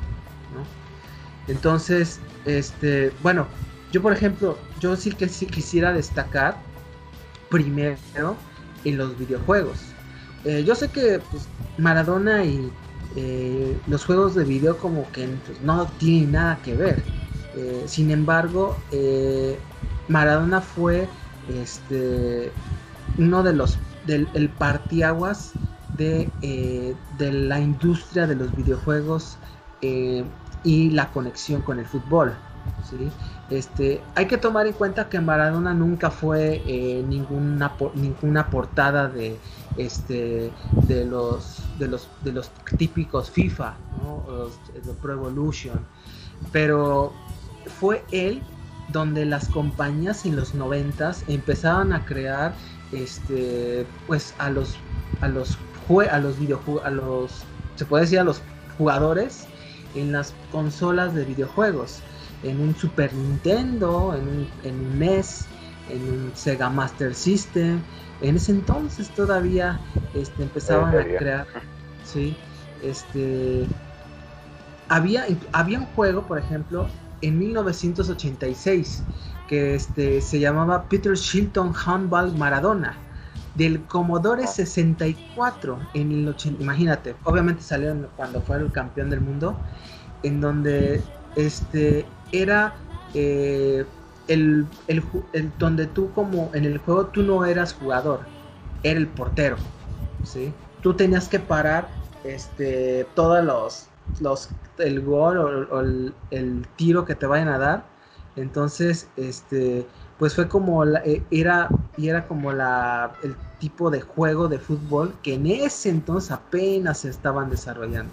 [0.54, 1.52] ¿no?
[1.52, 3.46] Entonces, este, bueno,
[3.92, 6.56] yo por ejemplo, yo sí que sí quisiera destacar
[7.50, 7.96] primero
[8.84, 9.78] en los videojuegos.
[10.44, 11.46] Eh, yo sé que pues,
[11.78, 12.70] Maradona y
[13.16, 17.02] eh, los juegos de video como que pues, no tienen nada que ver
[17.86, 18.76] sin embargo,
[20.08, 21.08] Maradona fue
[21.48, 22.52] este,
[23.18, 25.52] uno de los del el partiaguas
[25.96, 26.30] de,
[27.18, 29.38] de, la industria de los videojuegos
[29.80, 32.34] y la conexión con el fútbol.
[32.88, 33.10] ¿sí?
[33.50, 39.38] Este, hay que tomar en cuenta que Maradona nunca fue eh, ninguna, ninguna portada de,
[39.76, 40.50] este,
[40.88, 44.24] de, los, de, los, de los típicos FIFA, ¿no?
[44.28, 45.78] los, Pro Evolution,
[46.52, 47.12] pero
[47.78, 48.42] fue él
[48.88, 52.54] donde las compañías en los noventas empezaban a crear
[52.92, 54.76] este pues a los
[55.20, 55.58] a los
[56.10, 57.44] a los videojuegos a los
[57.76, 58.42] se puede decir a los
[58.78, 59.46] jugadores
[59.94, 62.02] en las consolas de videojuegos
[62.42, 65.46] en un Super Nintendo, en un, en NES,
[65.90, 67.80] en un Sega Master System.
[68.20, 69.80] En ese entonces todavía
[70.14, 71.46] este, empezaban a crear,
[72.04, 72.36] sí,
[72.82, 73.66] este,
[74.88, 76.88] había, había un juego, por ejemplo,
[77.20, 79.04] en 1986
[79.48, 82.96] que este, se llamaba Peter Shilton Handball Maradona
[83.54, 89.58] del Commodore 64 en el 80, imagínate, obviamente salieron cuando fue el campeón del mundo,
[90.22, 91.02] en donde
[91.36, 92.74] este era
[93.14, 93.86] eh,
[94.28, 94.66] el,
[95.58, 98.20] donde tú como en el juego tú no eras jugador,
[98.82, 99.56] era el portero,
[100.22, 100.52] ¿sí?
[100.82, 101.88] Tú tenías que parar
[102.24, 103.88] este, todos los,
[104.20, 105.80] los el gol o,
[106.30, 107.84] el, tiro que te vayan a dar.
[108.36, 109.86] Entonces, este,
[110.18, 115.34] pues fue como eh, era era como la el tipo de juego de fútbol que
[115.34, 118.12] en ese entonces apenas se estaban desarrollando.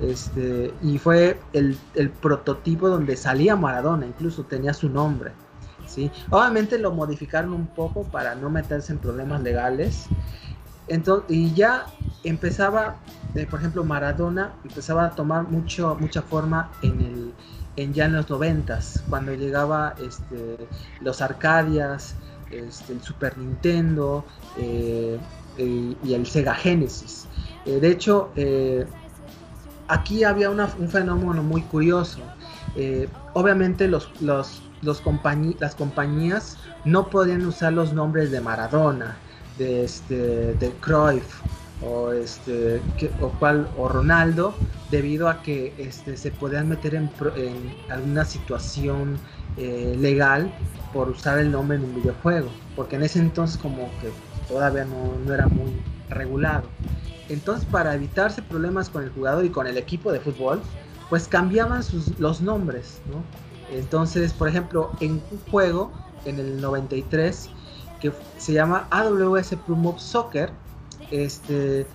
[0.00, 1.78] Este, y fue el,
[2.20, 5.32] prototipo donde salía Maradona, incluso tenía su nombre.
[5.86, 6.10] ¿sí?
[6.30, 10.06] Obviamente lo modificaron un poco para no meterse en problemas legales.
[10.88, 11.86] Entonces, y ya
[12.24, 12.96] empezaba,
[13.34, 17.32] eh, por ejemplo, Maradona empezaba a tomar mucho, mucha forma en el,
[17.76, 20.56] en ya en los noventas, cuando llegaba este,
[21.00, 22.14] los Arcadias,
[22.50, 24.24] este, el Super Nintendo
[24.58, 25.18] eh,
[25.58, 27.26] y, el Sega Genesis.
[27.64, 28.30] Eh, de hecho,
[29.88, 32.20] aquí había un fenómeno muy curioso.
[33.32, 39.16] Obviamente los, los, las compañías no podían usar los nombres de Maradona,
[39.58, 41.40] de, este, de Cruyff
[41.82, 42.80] o, este,
[43.20, 44.54] o, cual, o Ronaldo,
[44.90, 47.10] debido a que este, se podían meter en,
[47.90, 49.18] alguna situación
[49.56, 50.52] eh, legal
[50.92, 54.10] por usar el nombre en un videojuego, porque en ese entonces como que
[54.48, 55.72] todavía no, no era muy
[56.08, 56.64] regulado.
[57.28, 60.60] Entonces, para evitarse problemas con el jugador y con el equipo de fútbol,
[61.08, 63.22] pues cambiaban sus, los nombres, ¿no?
[63.76, 65.90] Entonces, por ejemplo, en un juego,
[66.24, 67.50] en el 93,
[68.10, 70.50] que se llama AWS Pro Soccer,
[71.10, 71.86] este,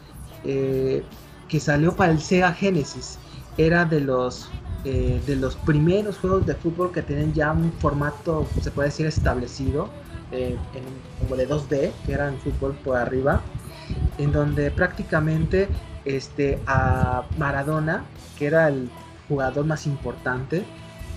[0.43, 1.03] eh,
[1.47, 3.17] que salió para el Sega Genesis,
[3.57, 4.49] era de los,
[4.85, 9.05] eh, de los primeros juegos de fútbol que tienen ya un formato, se puede decir,
[9.05, 9.89] establecido,
[10.31, 10.83] eh, en,
[11.19, 13.41] como de 2D, que era en fútbol por arriba
[14.17, 15.67] en donde prácticamente
[16.05, 18.03] este, a Maradona,
[18.37, 18.89] que era el
[19.27, 20.63] jugador más importante,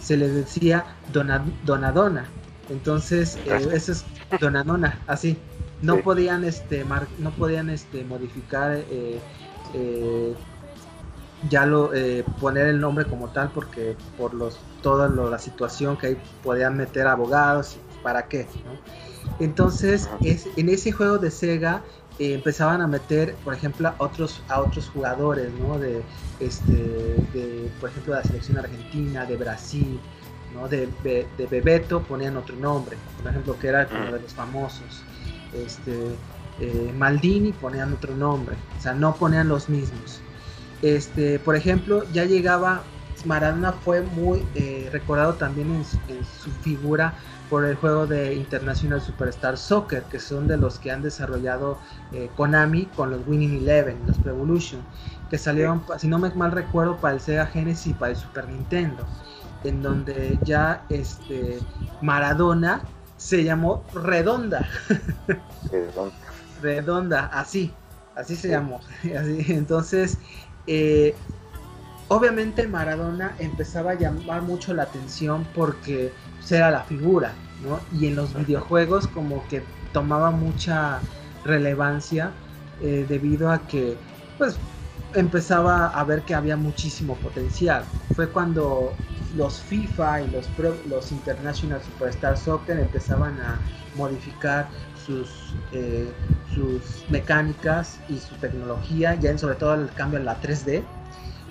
[0.01, 0.85] se le decía
[1.65, 2.27] Donadona.
[2.71, 4.05] Entonces, eh, eso es
[4.41, 5.37] Donadona, así.
[5.81, 6.85] No podían este
[7.19, 9.19] no podían este modificar eh,
[9.75, 10.35] eh,
[11.51, 11.91] ya lo
[12.41, 17.09] poner el nombre como tal porque por los toda la situación que ahí podían meter
[17.09, 18.47] abogados para qué
[19.41, 21.83] entonces es, en ese juego de Sega
[22.19, 25.79] eh, empezaban a meter, por ejemplo, a otros, a otros jugadores, ¿no?
[25.79, 26.03] De,
[26.41, 29.99] este, de, por ejemplo, de la selección argentina, de Brasil,
[30.55, 30.69] ¿no?
[30.69, 35.03] De, de, Bebeto ponían otro nombre, por ejemplo, que era uno de los famosos.
[35.53, 36.17] Este,
[36.61, 40.21] eh, Maldini ponían otro nombre, o sea, no ponían los mismos.
[40.83, 42.83] Este, por ejemplo, ya llegaba,
[43.25, 45.73] Maradona fue muy eh, recordado también
[46.09, 47.15] en su figura
[47.53, 51.79] por el juego de International Superstar Soccer, que son de los que han desarrollado
[52.13, 54.81] eh, Konami con los Winning Eleven, los Pro Evolution,
[55.29, 58.49] que salieron, si no me mal recuerdo, para el Sega Genesis y para el Super
[58.49, 59.07] Nintendo,
[59.65, 61.59] en donde ya este
[62.01, 62.83] Maradona
[63.17, 64.69] se llamó Redonda.
[66.61, 67.73] Redonda, así,
[68.17, 68.81] así se llamó.
[69.03, 70.19] entonces,
[70.67, 71.15] eh,
[72.09, 76.13] obviamente Maradona empezaba a llamar mucho la atención porque
[76.51, 77.81] era la figura, ¿no?
[77.99, 81.01] Y en los videojuegos como que tomaba mucha
[81.45, 82.33] relevancia
[82.81, 83.97] eh, debido a que,
[84.39, 84.57] pues,
[85.15, 87.85] empezaba a ver que había muchísimo potencial.
[88.15, 88.93] Fue cuando
[89.37, 90.49] los FIFA y los,
[90.87, 93.59] los International Superstar Soccer empezaban a
[93.97, 94.69] modificar
[95.07, 96.11] sus, eh,
[96.55, 100.83] sus mecánicas y su tecnología, ya en sobre todo el cambio en la 3D,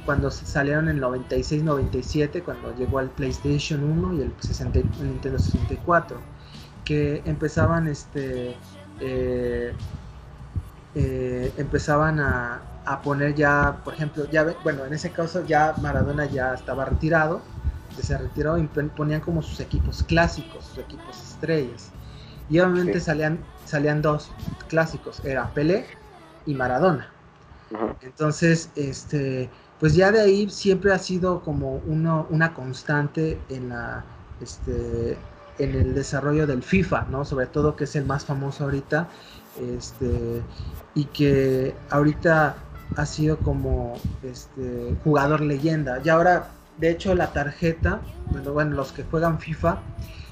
[0.05, 6.17] cuando salieron en 96-97, cuando llegó al PlayStation 1 y el, 60, Nintendo 64,
[6.83, 8.57] que empezaban este
[8.99, 9.73] eh,
[10.95, 16.25] eh, empezaban a, a, poner ya, por ejemplo, ya bueno, en ese caso ya Maradona
[16.25, 17.41] ya estaba retirado,
[18.01, 21.91] se retiró y ponían como sus equipos clásicos, sus equipos estrellas.
[22.49, 24.31] Y obviamente salían, salían dos
[24.67, 25.85] clásicos, era Pelé
[26.45, 27.09] y Maradona.
[28.01, 34.03] Entonces, este, pues ya de ahí siempre ha sido como uno, una constante en la,
[34.41, 35.17] este,
[35.57, 37.23] en el desarrollo del FIFA, ¿no?
[37.23, 39.07] Sobre todo que es el más famoso ahorita,
[39.59, 40.41] este,
[40.95, 42.55] y que ahorita
[42.97, 46.01] ha sido como este jugador leyenda.
[46.03, 48.01] Y ahora, de hecho, la tarjeta,
[48.31, 49.79] bueno, bueno, los que juegan FIFA,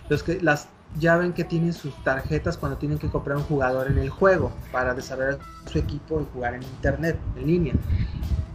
[0.10, 0.68] los que las
[0.98, 4.52] ya ven que tienen sus tarjetas cuando tienen que comprar un jugador en el juego
[4.72, 5.38] para desarrollar
[5.72, 7.74] su equipo y jugar en internet, en línea.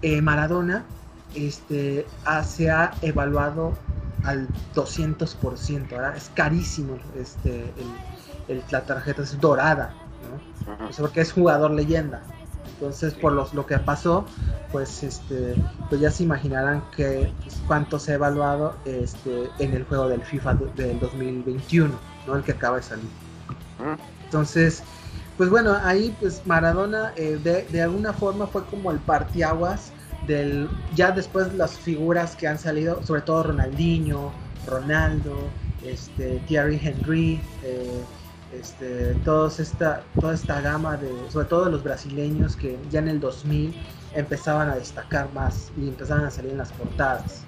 [0.03, 0.85] Eh, Maradona
[1.35, 2.07] este,
[2.45, 3.73] se ha evaluado
[4.25, 7.73] al 200%, es carísimo este,
[8.71, 9.95] la tarjeta, es dorada,
[10.69, 10.90] ¿no?
[10.99, 12.23] porque es jugador leyenda.
[12.74, 14.26] Entonces, por lo que pasó,
[14.74, 15.54] pues este
[15.88, 20.20] pues ya se imaginarán que pues, cuánto se ha evaluado este en el juego del
[20.20, 21.94] FIFA del 2021
[22.26, 23.04] no el que acaba de salir.
[24.24, 24.82] Entonces
[25.37, 29.92] pues bueno ahí pues Maradona eh, de, de, alguna forma fue como el partiaguas
[30.26, 34.32] del ya después las figuras que han salido sobre todo Ronaldinho
[34.66, 35.37] Ronaldo
[35.84, 38.02] este Thierry Henry eh,
[38.61, 43.09] este, todos esta, toda esta gama de, sobre todo de los brasileños que ya en
[43.09, 43.75] el 2000
[44.14, 47.45] empezaban a destacar más y empezaban a salir en las portadas.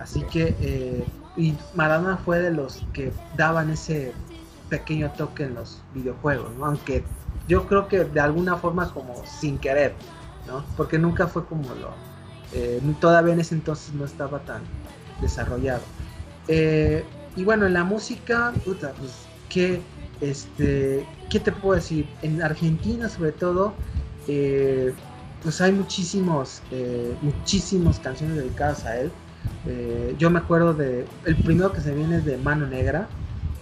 [0.00, 1.04] Así que, eh,
[1.36, 4.12] y Maradona fue de los que daban ese
[4.68, 7.04] pequeño toque en los videojuegos, aunque
[7.46, 9.94] yo creo que de alguna forma como sin querer,
[10.46, 10.64] ¿no?
[10.76, 11.90] porque nunca fue como lo,
[12.52, 14.62] eh, todavía en ese entonces no estaba tan
[15.20, 15.82] desarrollado.
[16.48, 17.04] Eh,
[17.36, 19.12] y bueno, en la música, puta, pues,
[19.48, 19.80] ¿qué,
[20.20, 22.06] este, ¿qué te puedo decir?
[22.22, 23.74] En Argentina sobre todo,
[24.26, 24.92] eh,
[25.42, 29.10] pues hay muchísimos, eh, muchísimas canciones dedicadas a él.
[29.66, 33.08] Eh, yo me acuerdo de, el primero que se viene es de Mano Negra,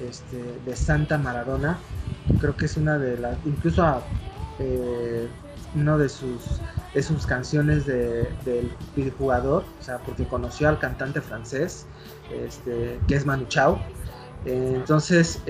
[0.01, 1.79] este, de Santa Maradona.
[2.41, 4.03] Creo que es una de las, incluso a,
[4.59, 5.29] eh,
[5.75, 6.43] una de sus,
[6.95, 11.87] de sus canciones de, del videojugador, o sea, porque conoció al cantante francés,
[12.33, 13.79] este, que es Manu Chao.
[14.47, 15.41] entonces,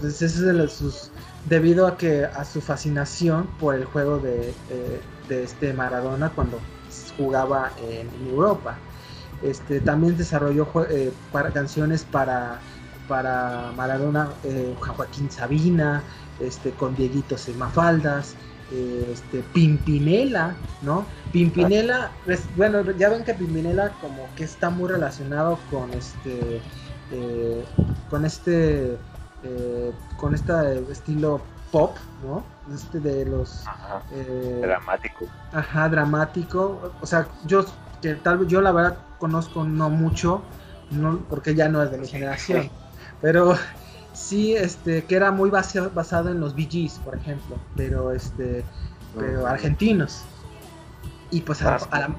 [0.00, 1.10] pues ese es de
[1.48, 6.58] debido a que a su fascinación por el juego de, eh, este Maradona cuando
[7.16, 8.76] jugaba en, Europa.
[9.42, 11.12] Este, también desarrolló eh,
[11.54, 12.58] canciones para,
[13.08, 16.02] para Maradona, eh, Joaquín Sabina,
[16.40, 18.34] este, con Dieguito Semafaldas,
[18.70, 21.04] este, Pimpinela, ¿no?
[21.32, 26.60] Pimpinela, pues, bueno, ya ven que Pimpinela como que está muy relacionado con este,
[28.10, 28.96] con este
[29.42, 30.52] eh, con este
[30.90, 32.44] estilo pop, ¿no?
[32.74, 33.64] Este de los...
[34.12, 35.26] Eh, dramático.
[35.52, 36.92] Ajá, dramático.
[37.00, 37.64] O sea, yo
[38.00, 40.42] que tal vez yo la verdad conozco no mucho,
[40.90, 42.70] no, porque ya no es de mi generación,
[43.20, 43.54] pero
[44.12, 48.64] sí, este, que era muy basado, en los BGs, por ejemplo, pero este,
[49.16, 50.22] pero argentinos.
[51.30, 52.16] Y pues a, a la,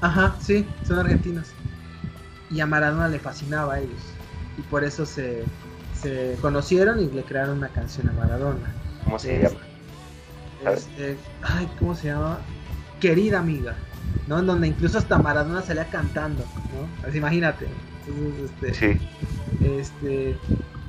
[0.00, 1.48] ajá, sí, son argentinos.
[2.50, 4.00] Y a Maradona le fascinaba a ellos.
[4.56, 5.44] Y por eso se,
[6.00, 8.74] se conocieron y le crearon una canción a Maradona.
[9.04, 9.56] ¿Cómo se llama?
[10.66, 12.38] Este, ay, ¿cómo se llama?
[13.00, 13.74] Querida amiga,
[14.26, 14.38] ¿no?
[14.38, 17.08] En donde incluso hasta Maradona salía cantando, ¿no?
[17.08, 17.66] Así, imagínate.
[18.44, 19.00] este, sí.
[19.62, 20.36] Este,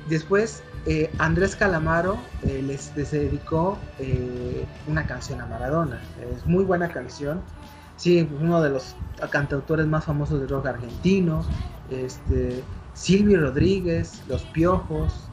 [0.08, 6.00] después, eh, Andrés Calamaro eh, les, dedicó eh, una canción a Maradona.
[6.36, 7.40] Es muy buena canción.
[7.96, 8.96] Sí, uno de los
[9.30, 11.44] cantautores más famosos del rock argentino.
[11.90, 12.62] Este,
[13.00, 15.30] Silvio Rodríguez, Los Piojos,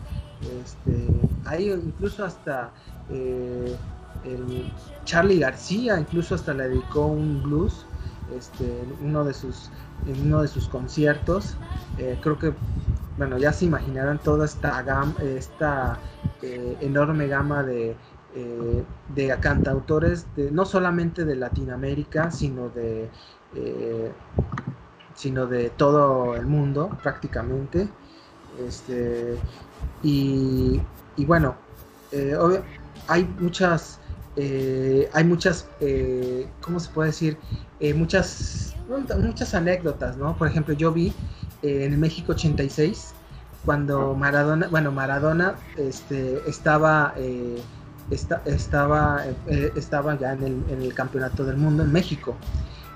[0.64, 1.06] este,
[1.44, 2.72] hay incluso hasta
[3.10, 3.76] eh,
[4.24, 4.72] el
[5.04, 7.86] Charlie García, incluso hasta le dedicó un blues,
[8.34, 8.72] este,
[9.04, 9.70] uno de sus,
[10.08, 11.58] en uno de sus conciertos.
[11.98, 12.54] Eh, creo que,
[13.18, 14.82] bueno, ya se imaginarán toda esta
[15.20, 16.00] esta
[16.42, 17.98] eh, enorme gama de,
[19.14, 23.10] de cantautores, no solamente de Latinoamérica, sino de
[25.18, 27.90] sino de todo el mundo prácticamente.
[28.66, 29.36] Este,
[30.04, 30.80] y,
[31.18, 31.56] bueno,
[32.12, 32.38] eh,
[33.08, 34.00] hay muchas,
[34.36, 37.38] eh, hay muchas, eh, ¿cómo se puede decir?
[37.96, 38.76] muchas,
[39.20, 40.36] muchas anécdotas, ¿no?
[40.36, 41.14] Por ejemplo, yo vi
[41.62, 43.14] en México 86,
[43.66, 47.14] cuando Maradona, bueno, Maradona este, estaba,
[48.10, 49.26] estaba,
[49.76, 52.36] estaba ya en el, en el campeonato del mundo en México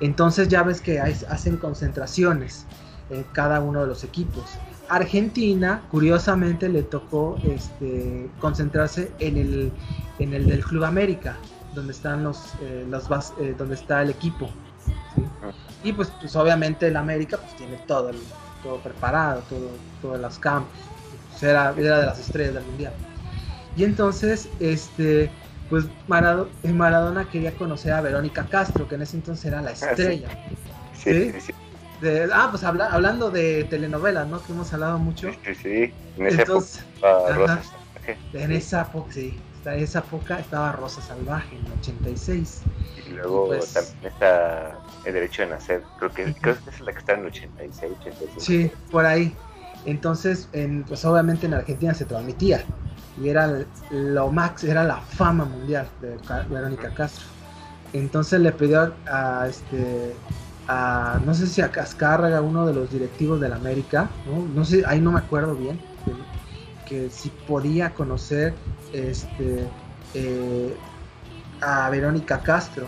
[0.02, 2.66] Entonces ya ves que hacen concentraciones
[3.10, 4.46] en cada uno de los equipos.
[4.90, 9.72] Argentina, curiosamente, le tocó este, concentrarse en el,
[10.20, 11.38] en el del Club América,
[11.74, 13.06] donde están los, eh, los
[13.40, 14.50] eh, donde está el equipo.
[15.84, 18.12] Y pues, pues obviamente el América pues tiene todo,
[18.64, 19.70] todo preparado, todo,
[20.02, 20.74] todos los campos.
[21.30, 22.94] Pues, era, era de las estrellas del mundial.
[23.78, 25.30] Y entonces, este,
[25.72, 30.28] pues Maradona, quería conocer a Verónica Castro, que en ese entonces era la ah, estrella.
[30.94, 31.32] sí.
[31.40, 31.54] ¿sí?
[32.34, 34.44] ah, pues hablando de telenovelas, ¿no?
[34.44, 35.32] Que hemos hablado mucho.
[35.46, 37.62] Sí, sí, en esa época.
[38.34, 39.40] en esa época, sí.
[39.64, 42.64] En esa época estaba Rosa Salvaje, en el 86.
[43.08, 45.84] Y luego pues también está El Derecho de Nacer.
[46.00, 48.34] Creo que, creo que es la que está en el 86, 87.
[48.40, 49.34] Sí, por ahí.
[49.86, 52.66] Entonces, en, pues obviamente en Argentina se transmitía.
[53.20, 56.18] Y era lo max, era la fama mundial de
[56.50, 57.26] Verónica Castro.
[57.94, 60.14] Entonces le pidió a este
[61.26, 64.10] no sé si a Cascárraga, uno de los directivos de la América,
[64.54, 65.80] no, sé, ahí no me acuerdo bien,
[66.88, 68.54] que, si podía conocer
[68.94, 69.66] este,
[70.14, 70.76] eh,
[71.62, 72.86] a Verónica Castro.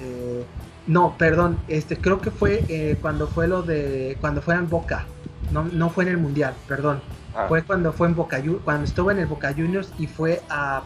[0.00, 0.44] Eh,
[0.86, 5.06] no, perdón, este, creo que fue eh, cuando fue lo de, cuando fue en Boca,
[5.52, 7.00] no, no fue en el Mundial, perdón.
[7.34, 7.46] Ah.
[7.48, 10.82] Fue cuando fue en Boca cuando estuvo en el Boca Juniors y fue a,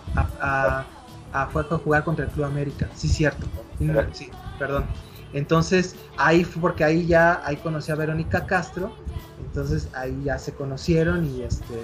[1.33, 2.89] a, fue a jugar contra el Club América.
[2.95, 3.47] Sí, cierto.
[4.13, 4.87] Sí, perdón.
[5.33, 8.95] Entonces ahí fue porque ahí ya ahí conocí a Verónica Castro,
[9.45, 11.83] entonces ahí ya se conocieron y este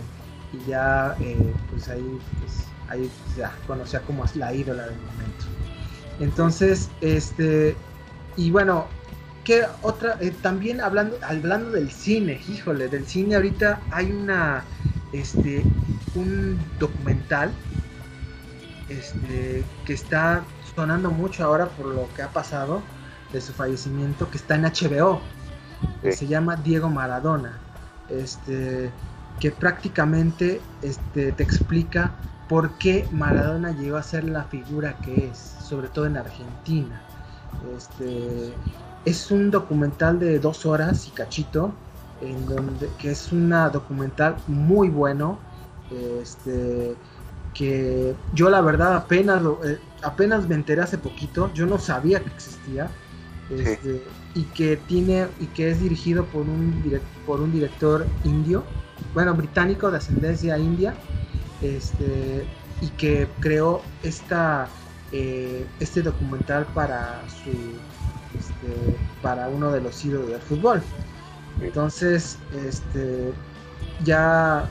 [0.53, 5.45] y ya eh, pues ahí pues, ahí ya conocía como la ídola del momento.
[6.21, 7.77] Entonces este
[8.37, 8.87] y bueno
[9.45, 14.65] que otra eh, también hablando hablando del cine, híjole del cine ahorita hay una
[15.13, 15.63] este
[16.15, 17.51] un documental
[18.89, 20.43] este que está
[20.75, 22.83] sonando mucho ahora por lo que ha pasado
[23.35, 25.21] de su fallecimiento que está en HBO,
[26.01, 27.59] que se llama Diego Maradona,
[28.09, 28.91] este,
[29.41, 32.13] que prácticamente este, te explica
[32.49, 37.03] por qué Maradona llegó a ser la figura que es, sobre todo en Argentina.
[37.77, 38.53] Este,
[39.05, 41.73] es un documental de dos horas y cachito,
[42.21, 45.39] en donde, que es una documental muy bueno,
[46.23, 46.95] este,
[47.53, 52.31] que yo la verdad apenas, eh, apenas me enteré hace poquito, yo no sabía que
[52.31, 52.91] existía,
[53.51, 54.03] este,
[54.35, 56.83] y que tiene y que es dirigido por un
[57.27, 58.65] por un director indio
[59.13, 60.95] bueno británico de ascendencia india
[61.61, 62.47] este
[62.81, 64.67] y que creó esta
[65.13, 67.51] eh, este documental para su
[69.23, 70.83] para uno de los ídolos del fútbol
[71.61, 73.33] entonces este
[74.05, 74.69] ya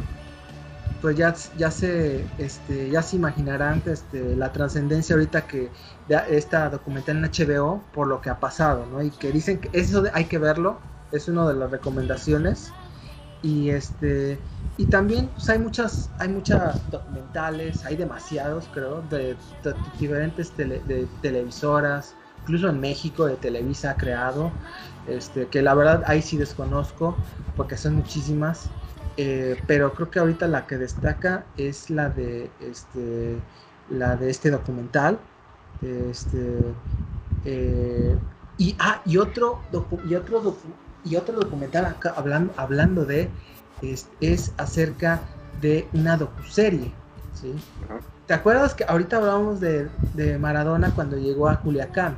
[1.04, 5.70] pues ya, ya se este, ya se imaginarán este, la trascendencia ahorita que
[6.30, 9.04] esta documental en HBO por lo que ha pasado, ¿no?
[9.04, 10.80] Y que dicen que eso hay que verlo,
[11.12, 12.72] es una de las recomendaciones.
[13.42, 14.40] Y este
[14.78, 19.36] y también pues, hay muchas hay muchas documentales, hay demasiados creo de,
[20.00, 24.52] diferentes de televisoras, incluso en México de Televisa ha creado,
[25.08, 27.16] este que la verdad ahí sí desconozco
[27.58, 28.70] porque son muchísimas
[29.18, 33.38] eh, pero creo que ahorita la que destaca es la de este
[33.90, 35.20] la de este documental
[35.82, 36.58] este
[37.46, 38.18] eh,
[38.58, 39.60] y ah y otro
[40.08, 40.56] y otro
[41.04, 43.30] y otro documental acá, hablando hablando de
[43.82, 45.20] es, acerca
[45.62, 46.92] de una docuserie
[47.34, 47.54] ¿sí?
[48.28, 52.18] ¿Te acuerdas que ahorita hablábamos de, de Maradona cuando llegó a Culiacán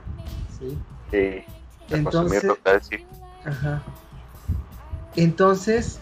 [0.60, 0.78] sí,
[1.12, 1.43] sí.
[1.89, 2.45] Entonces
[3.45, 3.82] ajá.
[5.16, 5.99] entonces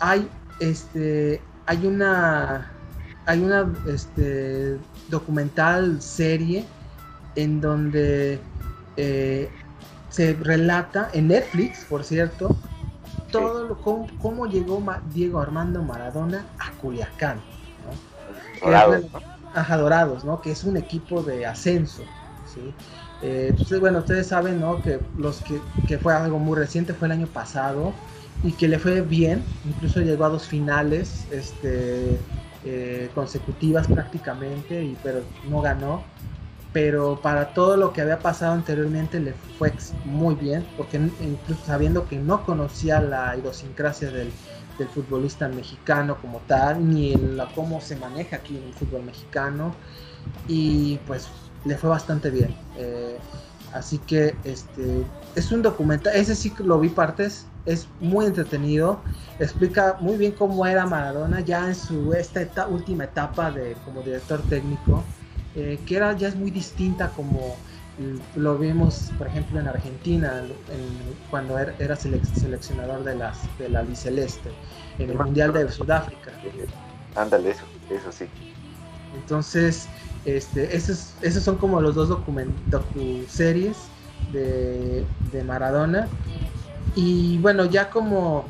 [0.00, 0.28] hay
[0.60, 2.70] este hay una
[3.26, 4.78] hay una este,
[5.08, 6.64] documental serie
[7.34, 8.40] en donde
[8.96, 9.50] eh,
[10.08, 12.56] se relata en Netflix por cierto
[13.30, 14.82] todo lo, cómo, llegó
[15.12, 17.38] Diego Armando Maradona a Culiacán
[18.60, 20.40] Dorados, ¿no?
[20.40, 22.02] que es un equipo de ascenso
[22.52, 22.74] ¿sí?
[23.22, 24.80] Eh, bueno ustedes saben ¿no?
[24.80, 27.92] que los que, que fue algo muy reciente fue el año pasado
[28.42, 32.18] y que le fue bien, incluso llegó a dos finales este,
[32.64, 36.02] eh, consecutivas prácticamente, y, pero no ganó.
[36.72, 39.72] Pero para todo lo que había pasado anteriormente le fue
[40.04, 44.30] muy bien, porque incluso sabiendo que no conocía la idiosincrasia del,
[44.78, 49.74] del futbolista mexicano como tal, ni la, cómo se maneja aquí en el fútbol mexicano,
[50.46, 51.28] y pues
[51.64, 52.54] le fue bastante bien.
[52.76, 53.18] Eh,
[53.72, 55.04] así que este
[55.34, 59.00] es un documental, ese sí lo vi partes, es muy entretenido,
[59.38, 64.40] explica muy bien cómo era Maradona ya en su esta última etapa de como director
[64.48, 65.04] técnico,
[65.54, 67.56] eh, que era ya es muy distinta como
[68.36, 70.44] lo vimos, por ejemplo, en Argentina,
[71.30, 74.50] cuando era, seleccionador de, las, de la Celeste,
[74.98, 76.32] en el Mundial de Sudáfrica.
[77.16, 78.26] Ándale, eso, eso sí.
[79.14, 79.88] Entonces,
[80.24, 83.76] este, esos, esos son como los dos docu-series
[84.32, 86.08] de, de Maradona.
[86.94, 88.46] Y bueno, ya como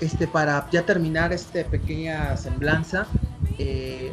[0.00, 3.06] este, para ya terminar esta pequeña semblanza,
[3.58, 4.12] eh,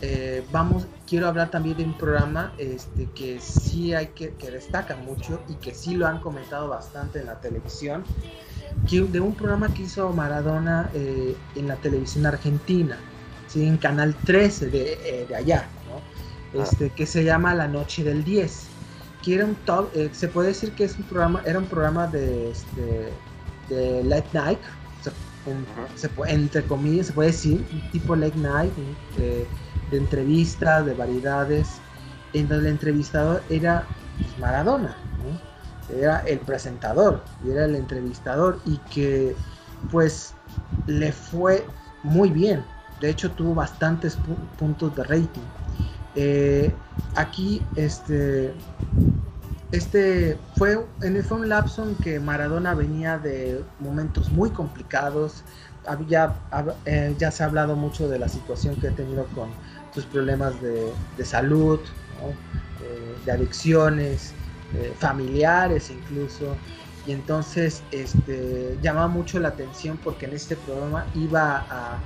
[0.00, 4.96] eh, vamos, quiero hablar también de un programa este, que sí hay que, que destaca
[4.96, 8.04] mucho y que sí lo han comentado bastante en la televisión,
[8.90, 12.98] de un programa que hizo Maradona eh, en la televisión argentina,
[13.48, 13.66] ¿sí?
[13.66, 16.60] en Canal 13 de, de allá, ¿no?
[16.60, 16.62] Ah.
[16.62, 18.68] este, que se llama La Noche del 10
[19.22, 22.52] que era un top, se puede decir que es un programa, era un programa de,
[22.52, 23.08] este,
[23.68, 24.60] de late night,
[25.96, 28.72] se puede, entre comillas, se puede decir, tipo late night,
[29.90, 31.68] de, entrevistas, de variedades,
[32.32, 33.84] en donde el entrevistador era
[34.18, 34.96] pues, Maradona,
[35.96, 39.34] era el presentador y era el entrevistador y que
[39.90, 40.34] pues
[40.86, 41.64] le fue
[42.02, 42.64] muy bien,
[43.00, 44.18] de hecho tuvo bastantes
[44.58, 45.46] puntos de rating.
[46.14, 46.74] Eh,
[47.14, 48.52] aquí este
[49.70, 50.86] este fue,
[51.28, 55.44] fue un lapso en que Maradona venía de momentos muy complicados.
[56.06, 56.34] Ya,
[56.84, 59.48] eh, ya se ha hablado mucho de la situación que ha tenido con
[59.98, 61.80] sus problemas de, salud,
[62.80, 64.32] eh, de adicciones,
[64.74, 66.56] eh, familiares incluso.
[67.04, 71.98] Y entonces este, llamaba mucho la atención porque en este programa iba a,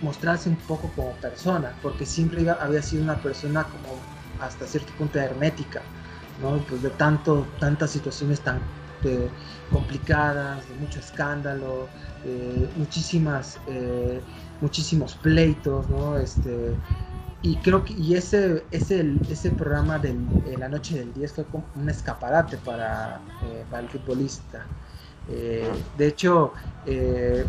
[0.00, 3.98] mostrarse un poco como persona, porque siempre había sido una persona como
[4.38, 5.82] hasta cierto punto hermética
[6.68, 8.60] pues de tanto, tantas situaciones tan
[9.72, 11.88] complicadas, de mucho escándalo,
[12.76, 14.20] muchísimas, eh,
[14.60, 16.16] muchísimos pleitos, ¿no?
[16.16, 16.74] Este,
[17.42, 20.16] y creo que y ese, ese, ese programa de
[20.58, 24.64] La Noche del 10 fue como un escaparate para, eh, para el futbolista.
[25.26, 26.52] de hecho,
[26.86, 27.46] de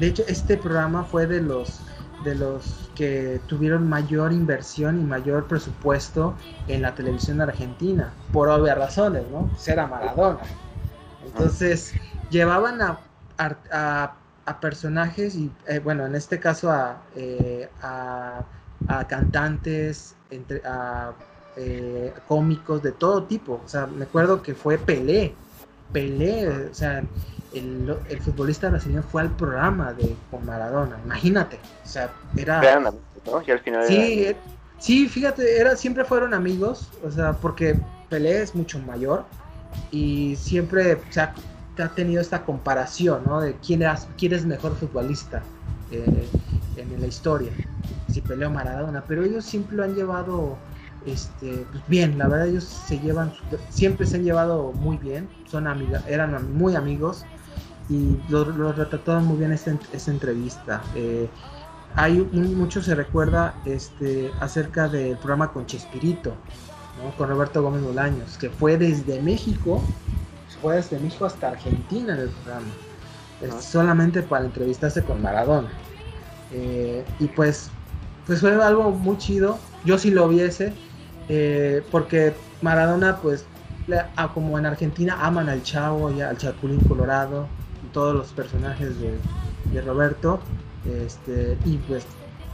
[0.00, 1.80] hecho, este programa fue de los
[2.24, 6.34] de los que tuvieron mayor inversión y mayor presupuesto
[6.66, 9.48] en la televisión argentina, por obvias razones, ¿no?
[9.48, 10.40] Pues Maradona.
[11.24, 11.94] Entonces,
[12.30, 12.98] llevaban a,
[13.38, 14.14] a,
[14.56, 18.44] personajes y, eh, bueno, en este caso a, eh, a,
[19.08, 21.12] cantantes, entre, a
[21.56, 23.60] eh, cómicos de todo tipo.
[23.64, 25.34] O sea, me acuerdo que fue Pelé.
[25.92, 27.02] Pelé, o sea,
[27.54, 32.80] el, el, futbolista brasileño fue al programa de con Maradona, imagínate, o sea, era...
[32.80, 33.42] ¿no?
[33.46, 34.36] Y al final sí, eh,
[34.78, 37.78] sí, fíjate, era, siempre fueron amigos, o sea, porque
[38.08, 39.24] Pelé es mucho mayor
[39.90, 41.28] y siempre se
[41.82, 43.40] ha, tenido esta comparación, ¿no?
[43.40, 43.82] De quién,
[44.16, 45.42] quién es mejor futbolista
[45.90, 46.28] eh,
[46.76, 47.50] en la historia,
[48.10, 50.56] si Pelé o Maradona, pero ellos siempre lo han llevado
[51.06, 53.32] este, pues bien, la verdad ellos se llevan,
[53.70, 57.24] siempre se han llevado muy bien, son amigas, eran muy amigos
[57.88, 60.82] y lo, lo retrataron muy bien esta, esta entrevista.
[60.94, 61.28] Eh,
[61.94, 66.34] hay mucho se recuerda este, acerca del programa con Chespirito,
[67.16, 69.82] con Roberto Gómez Bolaños, que fue desde México,
[70.60, 75.68] fue desde México hasta Argentina en el programa, solamente para entrevistarse con Maradona.
[76.52, 77.70] Eh, y pues,
[78.26, 80.72] pues fue algo muy chido, yo sí lo viese,
[81.28, 83.44] eh, porque Maradona, pues,
[84.34, 87.46] como en Argentina aman al Chavo y al Chapulín Colorado,
[87.92, 90.40] todos los personajes de, Roberto.
[90.86, 92.04] Este, y pues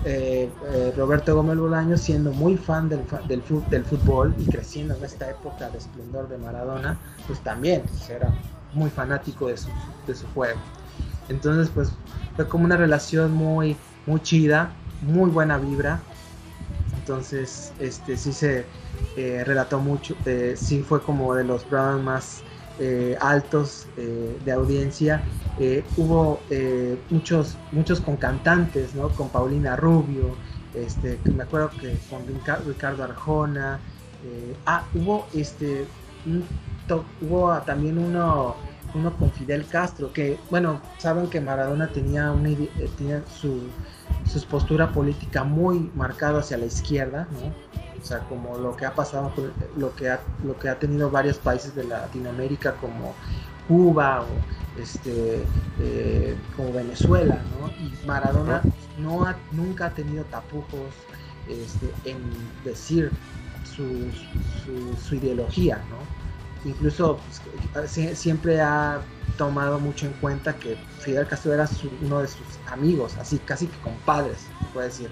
[0.05, 5.03] eh, eh, Roberto Gómez Bolaño siendo muy fan del, del, del, fútbol y creciendo en
[5.05, 8.33] esta época de esplendor de Maradona, pues también era
[8.75, 9.69] muy fanático de su,
[10.07, 10.61] de su juego.
[11.29, 11.91] Entonces pues
[12.37, 13.77] fue como una relación muy,
[14.07, 16.01] muy chida, muy buena vibra.
[16.99, 18.67] Entonces este sí se
[19.17, 20.17] eh, relató mucho,
[20.57, 22.43] sí fue como de los programas más
[22.79, 25.23] eh, altos eh, de audiencia.
[25.61, 26.41] Eh, hubo
[27.11, 29.09] muchos, muchos con cantantes, ¿no?
[29.11, 30.35] Con Paulina Rubio,
[30.75, 32.23] este, me acuerdo que con
[32.67, 33.79] Ricardo Arjona.
[34.67, 35.87] ah, hubo este,
[37.21, 38.57] hubo también uno,
[38.95, 42.35] uno con Fidel Castro, que, bueno, saben que Maradona tenía,
[42.99, 43.69] tenía su,
[44.27, 47.84] su postura política muy marcada hacia la izquierda, ¿no?
[48.05, 49.33] O sea, como lo que ha pasado,
[49.79, 53.15] lo que ha, lo que ha tenido varios países de Latinoamérica como
[53.67, 55.43] Cuba o este,
[55.81, 57.69] eh, como Venezuela, ¿no?
[57.83, 58.61] Y Maradona
[58.99, 60.93] no ha, nunca ha tenido tapujos
[61.49, 62.19] este, en
[62.63, 63.11] decir
[63.65, 64.11] su,
[65.03, 66.69] su, ideología, ¿no?
[66.71, 67.19] Incluso
[67.73, 69.01] pues, siempre ha
[69.39, 71.67] tomado mucho en cuenta que Fidel Castro era
[72.03, 75.11] uno de sus amigos, así casi que compadres, se puede decir.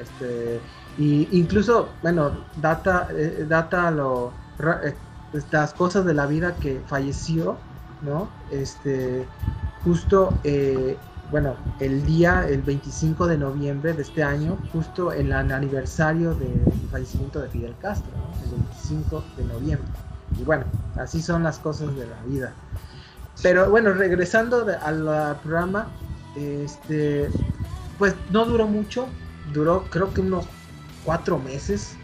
[0.00, 0.60] Este,
[0.98, 4.32] y incluso, bueno, data, eh, data lo,
[5.32, 7.56] estas cosas de la vida que falleció,
[8.02, 8.28] ¿no?
[8.50, 9.26] Este,
[9.84, 10.96] justo, eh,
[11.30, 16.60] bueno, el día, el 25 de noviembre de este año, justo en el aniversario del
[16.90, 18.10] fallecimiento de Fidel Castro,
[18.44, 19.88] el 25 de noviembre.
[20.38, 20.64] Y bueno,
[20.96, 22.52] así son las cosas de la vida.
[23.42, 25.88] Pero bueno, regresando al programa,
[26.36, 27.30] este,
[27.98, 29.06] pues no duró mucho,
[29.52, 30.46] duró creo que unos
[31.04, 31.96] cuatro meses.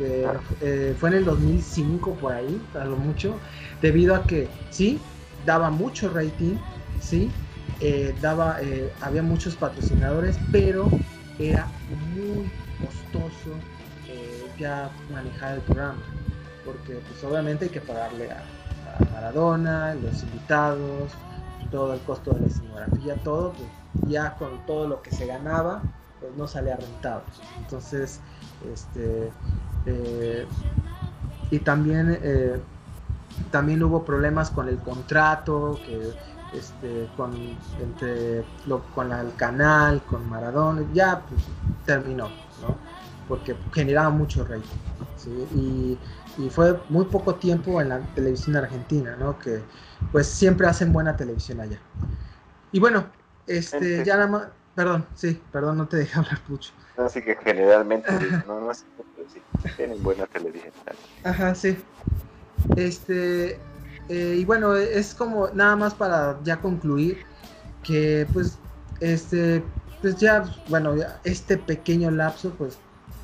[0.00, 3.38] Eh, fue en el 2005 por ahí, a lo mucho,
[3.80, 4.98] debido a que sí,
[5.46, 6.56] daba mucho rating,
[7.00, 7.30] sí,
[7.80, 10.88] eh, daba, eh, había muchos patrocinadores, pero
[11.38, 11.68] era
[12.14, 12.50] muy
[12.80, 13.56] costoso
[14.58, 16.02] ya manejar el programa,
[16.64, 18.42] porque pues obviamente hay que pagarle a,
[19.12, 21.10] Maradona, los invitados,
[21.72, 23.68] todo el costo de la escenografía, todo, pues
[24.08, 25.82] ya con todo lo que se ganaba,
[26.20, 27.24] pues no salía rentable.
[27.58, 28.20] Entonces,
[28.72, 29.30] este,
[29.86, 30.46] eh,
[31.50, 32.60] y también, eh,
[33.50, 36.12] también hubo problemas con el contrato, que
[36.56, 37.32] este, con,
[37.80, 38.44] entre
[38.94, 41.40] con el canal, con Maradona, ya pues,
[41.84, 42.28] terminó,
[42.62, 42.76] ¿no?
[43.28, 44.62] porque generaba mucho rating.
[45.56, 45.98] Y,
[46.36, 49.38] y, fue muy poco tiempo en la televisión argentina, ¿no?
[49.38, 49.62] que
[50.12, 51.78] pues siempre hacen buena televisión allá.
[52.72, 53.06] Y bueno,
[53.46, 54.42] este, ya nada más,
[54.74, 56.72] perdón, sí, perdón, no te dejé hablar mucho.
[56.96, 58.10] Así que generalmente,
[58.46, 58.84] no, no es,
[59.32, 59.40] sí,
[59.76, 60.72] tienen buena televisión.
[61.24, 61.76] Ajá, sí.
[62.76, 63.58] Este,
[64.08, 67.18] eh, y bueno, es como nada más para ya concluir
[67.82, 68.58] que pues,
[69.00, 69.62] este,
[70.00, 72.78] pues ya, bueno, este pequeño lapso, pues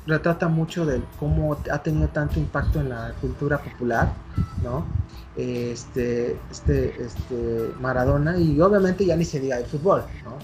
[0.05, 4.11] retrata mucho de cómo ha tenido tanto impacto en la cultura popular,
[4.63, 4.85] ¿no?
[5.37, 10.37] Este, este, este Maradona y obviamente ya ni se diga de fútbol, ¿no?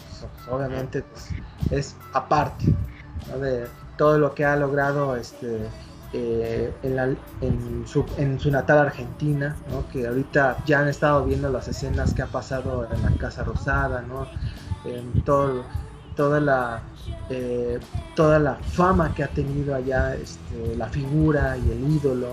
[0.49, 1.29] obviamente pues,
[1.71, 2.73] es aparte
[3.39, 5.67] de todo lo que ha logrado este,
[6.13, 9.87] eh, en, su, en, su, natal Argentina, ¿no?
[9.89, 14.01] que ahorita ya han estado viendo las escenas que ha pasado en la Casa Rosada,
[14.01, 14.27] ¿no?
[14.85, 15.63] en todo
[16.17, 16.81] toda la
[17.29, 17.79] eh,
[18.15, 22.29] toda la fama que ha tenido allá este, la figura y el ídolo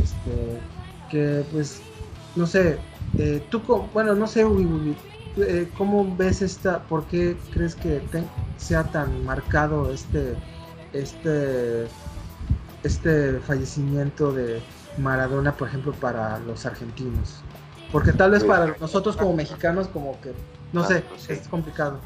[0.00, 0.60] este,
[1.10, 1.82] que pues
[2.36, 2.78] no sé
[3.18, 3.60] eh, tú
[3.92, 4.44] bueno no sé
[5.42, 8.00] eh, cómo ves esta por qué crees que
[8.56, 10.34] sea tan marcado este
[10.92, 11.86] este
[12.82, 14.60] este fallecimiento de
[14.96, 17.42] Maradona por ejemplo para los argentinos
[17.92, 20.32] porque tal vez para nosotros como mexicanos como que
[20.72, 21.98] no sé es complicado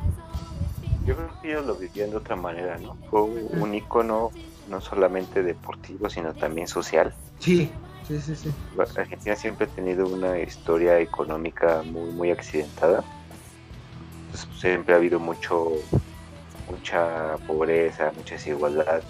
[1.06, 2.96] yo creo que ellos lo vivían de otra manera, ¿no?
[3.10, 4.30] Fue un, icono
[4.68, 7.12] no solamente deportivo, sino también social.
[7.40, 7.70] Sí,
[8.06, 8.52] sí, sí, sí.
[8.96, 13.04] Argentina siempre ha tenido una historia económica muy, muy accidentada.
[14.32, 15.72] Pues, siempre ha habido mucho,
[16.70, 19.02] mucha pobreza, mucha desigualdad.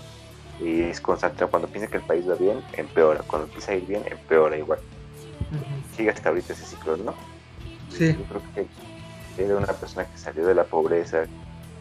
[0.60, 1.46] Y es constante.
[1.46, 3.22] Cuando piensa que el país va bien, empeora.
[3.26, 4.80] Cuando empieza a ir bien, empeora igual.
[5.96, 7.14] Sigue hasta ahorita ese ciclo, ¿no?
[7.88, 8.16] Sí.
[8.18, 11.24] Yo creo que era una persona que salió de la pobreza,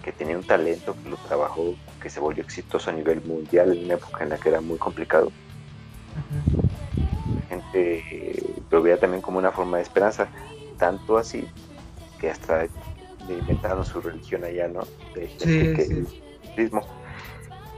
[0.03, 3.85] que tenía un talento, que lo trabajó, que se volvió exitoso a nivel mundial en
[3.85, 5.31] una época en la que era muy complicado.
[7.35, 10.27] La gente lo veía también como una forma de esperanza,
[10.77, 11.47] tanto así
[12.19, 12.67] que hasta
[13.29, 14.81] inventaron su religión allá, ¿no?
[15.15, 16.05] De gente
[16.55, 16.69] que,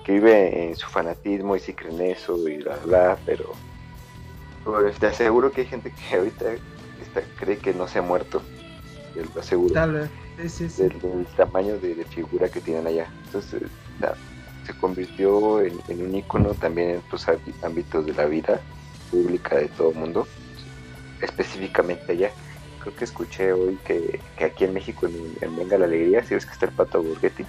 [0.03, 3.53] que vive en su fanatismo y si creen eso y bla, bla, pero,
[4.99, 6.45] te aseguro que hay gente que ahorita
[7.39, 8.41] cree que no se ha muerto,
[9.15, 9.73] lo aseguro.
[9.73, 10.09] Tal vez
[10.77, 13.07] del, tamaño de, figura que tienen allá.
[13.25, 13.63] Entonces,
[14.65, 17.27] se convirtió en, un icono también en otros
[17.61, 18.59] ámbitos de la vida
[19.11, 20.27] pública de todo el mundo,
[21.21, 22.31] específicamente allá.
[22.83, 26.51] Creo que escuché hoy que, aquí en México, en, Venga la Alegría, si ves que
[26.51, 27.45] está el pato Burgetti,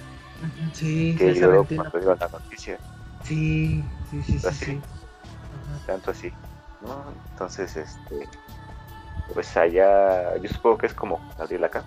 [0.73, 2.77] sí, que yo cuando dio la noticia.
[3.23, 4.81] Sí, sí, sí, sí.
[5.85, 6.31] Tanto así.
[6.81, 7.03] ¿no?
[7.31, 8.29] Entonces, este,
[9.33, 11.83] pues allá, yo supongo que es como Gabriel acá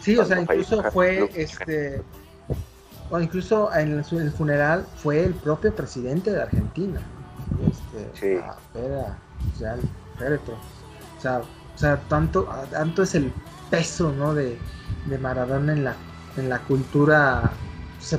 [0.00, 2.02] Sí, o sea, incluso fue este
[3.10, 7.00] o incluso en el, funeral fue el propio presidente de Argentina.
[7.66, 8.40] Este, sí.
[8.74, 11.40] o sea, o sea,
[11.78, 14.34] o sea, tanto, tanto es el peso, ¿no?
[14.34, 14.66] De,
[15.04, 16.04] de Maradona en la,
[16.34, 17.62] en la cultura,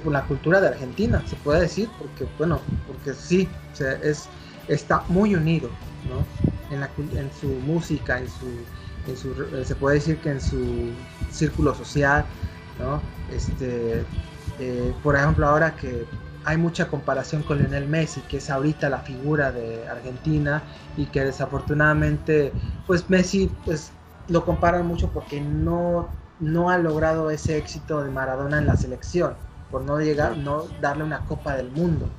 [0.05, 4.31] o la cultura de Argentina, se puede decir, porque, bueno, porque sí, o sea, es,
[4.67, 6.31] está muy unido, ¿no?
[6.69, 8.65] En, la, en su música, en su
[9.03, 12.31] eh, se puede decir que en su círculo social,
[12.77, 13.11] ¿no?
[13.27, 14.09] Este,
[14.57, 16.09] eh, por ejemplo, ahora que
[16.43, 21.23] hay mucha comparación con Lionel Messi, que es ahorita la figura de Argentina y que
[21.23, 28.11] desafortunadamente, pues Messi, pues lo comparan mucho porque no, no ha logrado ese éxito de
[28.11, 29.37] Maradona en la selección,
[29.69, 32.17] por no llegar, no darle una copa del mundo.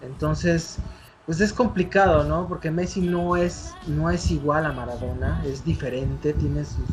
[0.00, 0.84] Entonces,
[1.24, 2.48] pues es complicado, ¿no?
[2.48, 6.86] Porque Messi no es, no es igual a Maradona, es diferente, tiene su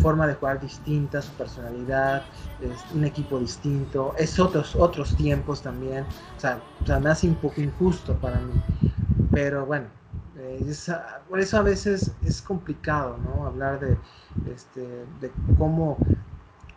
[0.00, 2.22] forma de jugar distinta, su personalidad,
[2.60, 6.04] es un equipo distinto, es otros, otros tiempos también,
[6.36, 8.52] o sea, o sea me hace un poco injusto para mí,
[9.30, 9.86] pero bueno,
[10.36, 10.74] eh,
[11.28, 13.46] por eso a veces es complicado, ¿no?
[13.46, 13.96] Hablar de,
[14.52, 14.80] este,
[15.20, 15.96] de cómo,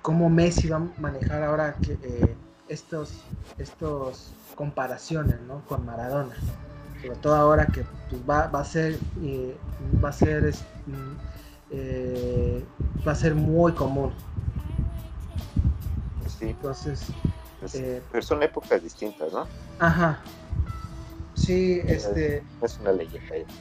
[0.01, 2.35] cómo Messi va a manejar ahora que, eh,
[2.67, 3.23] estos,
[3.57, 5.61] estos comparaciones, ¿no?
[5.67, 6.35] Con Maradona
[7.01, 9.55] sobre todo ahora que pues, va, a ser eh,
[10.03, 10.53] va a ser
[10.85, 11.26] mm,
[11.71, 12.63] eh,
[13.07, 14.11] va a ser muy común.
[16.39, 16.49] Sí.
[16.49, 17.07] Entonces
[17.59, 19.47] pues, eh, pero son épocas distintas no
[19.79, 20.19] ajá.
[21.33, 23.51] Sí este es una leyenda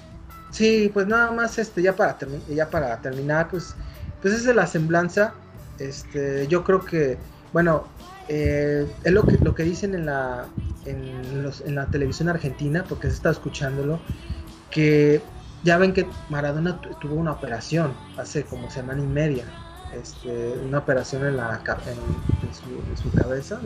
[0.50, 3.74] sí pues nada más este ya para ya para terminar pues
[4.20, 5.32] pues es de la semblanza
[5.78, 7.16] este yo creo que
[7.54, 7.84] bueno
[8.28, 10.46] es lo que lo que dicen en la
[10.86, 14.00] en, la televisión argentina, porque se está escuchándolo,
[14.70, 15.20] que
[15.64, 19.44] ya ven que Maradona tuvo una operación hace como semana y media,
[19.94, 23.60] este, una operación en, la, en, su, cabeza,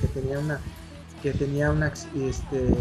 [0.00, 0.60] que tenía una,
[1.22, 2.74] que tenía una, este,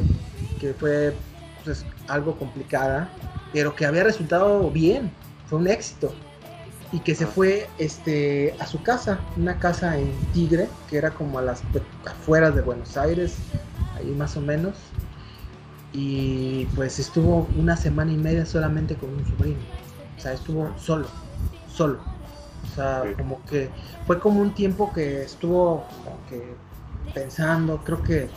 [0.60, 1.16] que fue
[1.64, 3.10] pues, algo complicada,
[3.54, 5.12] pero que había resultado bien,
[5.48, 6.14] fue un éxito
[6.92, 11.40] y que se fue este, a su casa, una casa en Tigre, que era como
[11.40, 11.62] a las
[12.06, 13.36] afueras de Buenos Aires,
[13.96, 14.76] ahí más o menos.
[15.96, 19.60] Y pues estuvo una semana y media solamente con un sobrino.
[20.18, 21.08] O sea, estuvo solo,
[21.74, 22.00] solo.
[22.64, 23.70] O sea, como que
[24.06, 25.86] fue como un tiempo que estuvo
[26.30, 26.54] que
[27.14, 28.28] pensando, creo que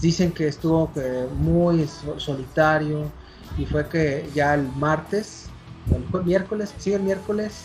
[0.00, 0.90] dicen que estuvo
[1.38, 1.88] muy
[2.18, 3.10] solitario
[3.56, 5.46] y fue que ya el martes,
[5.90, 7.64] el miércoles, sí, el miércoles,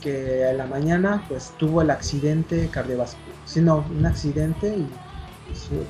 [0.00, 4.88] que en la mañana pues tuvo el accidente cardiovascular, sino un accidente y,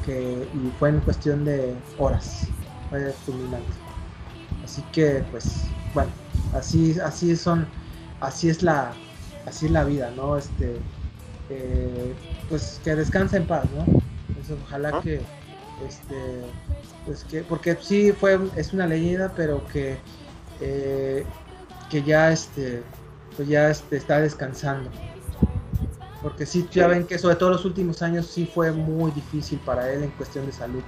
[0.04, 2.48] que, y fue en cuestión de horas,
[2.94, 3.72] fue fulminante.
[4.64, 6.10] Así que pues bueno,
[6.54, 7.66] así, así son,
[8.20, 8.92] así es la,
[9.46, 10.36] así es la vida, ¿no?
[10.36, 10.76] Este,
[11.50, 12.14] eh,
[12.48, 14.02] pues que descansa en paz, ¿no?
[14.66, 15.22] ojalá que,
[15.86, 16.42] este,
[17.06, 19.96] pues que, porque sí fue, es una leyenda, pero que,
[20.60, 21.24] eh,
[21.90, 22.82] que ya, este,
[23.36, 24.90] pues ya este, está descansando.
[26.22, 29.90] Porque sí, ya ven que sobre todo los últimos años sí fue muy difícil para
[29.92, 30.82] él en cuestión de salud.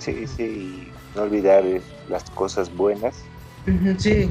[0.00, 3.16] Sí, sí, no olvidar eh, las cosas buenas.
[3.98, 4.28] Sí,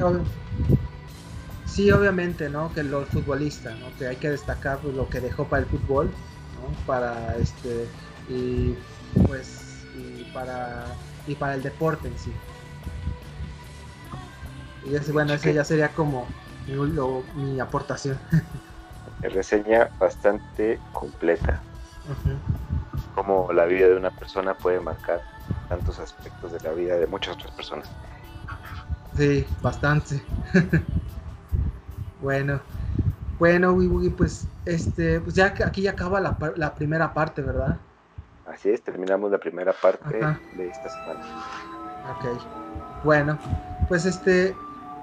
[1.65, 2.73] sí, obviamente, ¿no?
[2.73, 3.85] Que los futbolistas, ¿no?
[3.97, 6.85] Que hay que destacar pues, lo que dejó para el fútbol, ¿no?
[6.87, 7.85] Para este
[8.27, 8.75] y
[9.27, 10.85] pues y para
[11.27, 12.33] y para el deporte en sí.
[14.85, 16.25] Y bueno, ese ya sería como
[17.35, 18.17] mi, aportación.
[19.21, 21.61] Reseña bastante completa.
[23.13, 25.21] Como la vida de una persona puede marcar
[25.69, 27.89] tantos aspectos de la vida de muchas otras personas.
[29.15, 30.21] Sí, bastante.
[32.21, 32.59] bueno,
[33.37, 33.77] bueno,
[34.17, 37.77] pues este, pues ya aquí ya acaba la, la primera parte, ¿verdad?
[38.45, 40.17] Así es, terminamos la primera parte
[40.57, 41.21] de esta semana.
[42.11, 43.37] Ok, bueno,
[43.87, 44.55] pues este,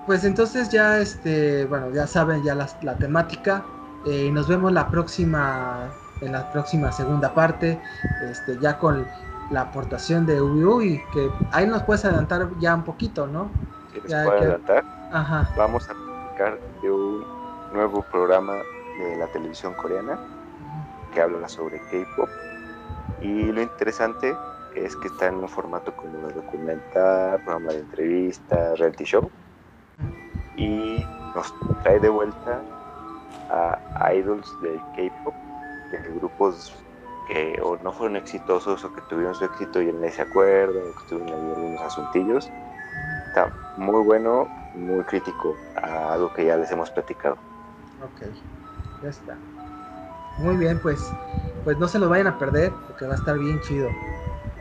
[0.04, 3.64] pues entonces ya, este, bueno, ya saben ya la, la temática.
[4.04, 5.90] Eh, nos vemos la próxima,
[6.20, 7.80] en la próxima segunda parte,
[8.30, 9.06] este, ya con
[9.50, 13.50] la aportación de Ubi que ahí nos puedes adelantar ya un poquito, ¿no?
[13.92, 14.84] Sí, les puedo adelantar.
[15.12, 15.48] Ajá.
[15.56, 17.24] Vamos a platicar de un
[17.72, 18.54] nuevo programa
[18.98, 20.18] de la televisión coreana
[21.12, 22.28] que habla sobre K-pop.
[23.20, 24.36] Y lo interesante
[24.74, 29.30] es que está en un formato como de documental, programa de entrevistas, reality show
[30.56, 32.60] y nos trae de vuelta
[33.50, 35.34] a idols del K-pop,
[35.92, 36.74] de grupos
[37.26, 41.00] que o no fueron exitosos o que tuvieron su éxito y en ese acuerdo o
[41.00, 42.50] que tuvieron algunos asuntillos.
[43.28, 47.36] Está muy bueno, muy crítico a algo que ya les hemos platicado.
[48.02, 48.26] Ok,
[49.02, 49.36] ya está.
[50.38, 51.10] Muy bien, pues,
[51.64, 53.88] pues no se lo vayan a perder porque va a estar bien chido.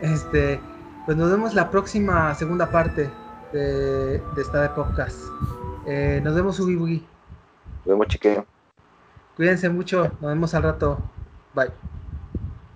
[0.01, 0.59] Este,
[1.05, 3.09] pues nos vemos la próxima segunda parte
[3.51, 5.20] de, de esta de podcast.
[5.86, 7.07] Eh, nos vemos, Ubi Bugi.
[7.80, 8.45] Nos vemos, chiquillo.
[9.36, 10.05] Cuídense mucho.
[10.22, 10.97] Nos vemos al rato.
[11.53, 11.95] Bye.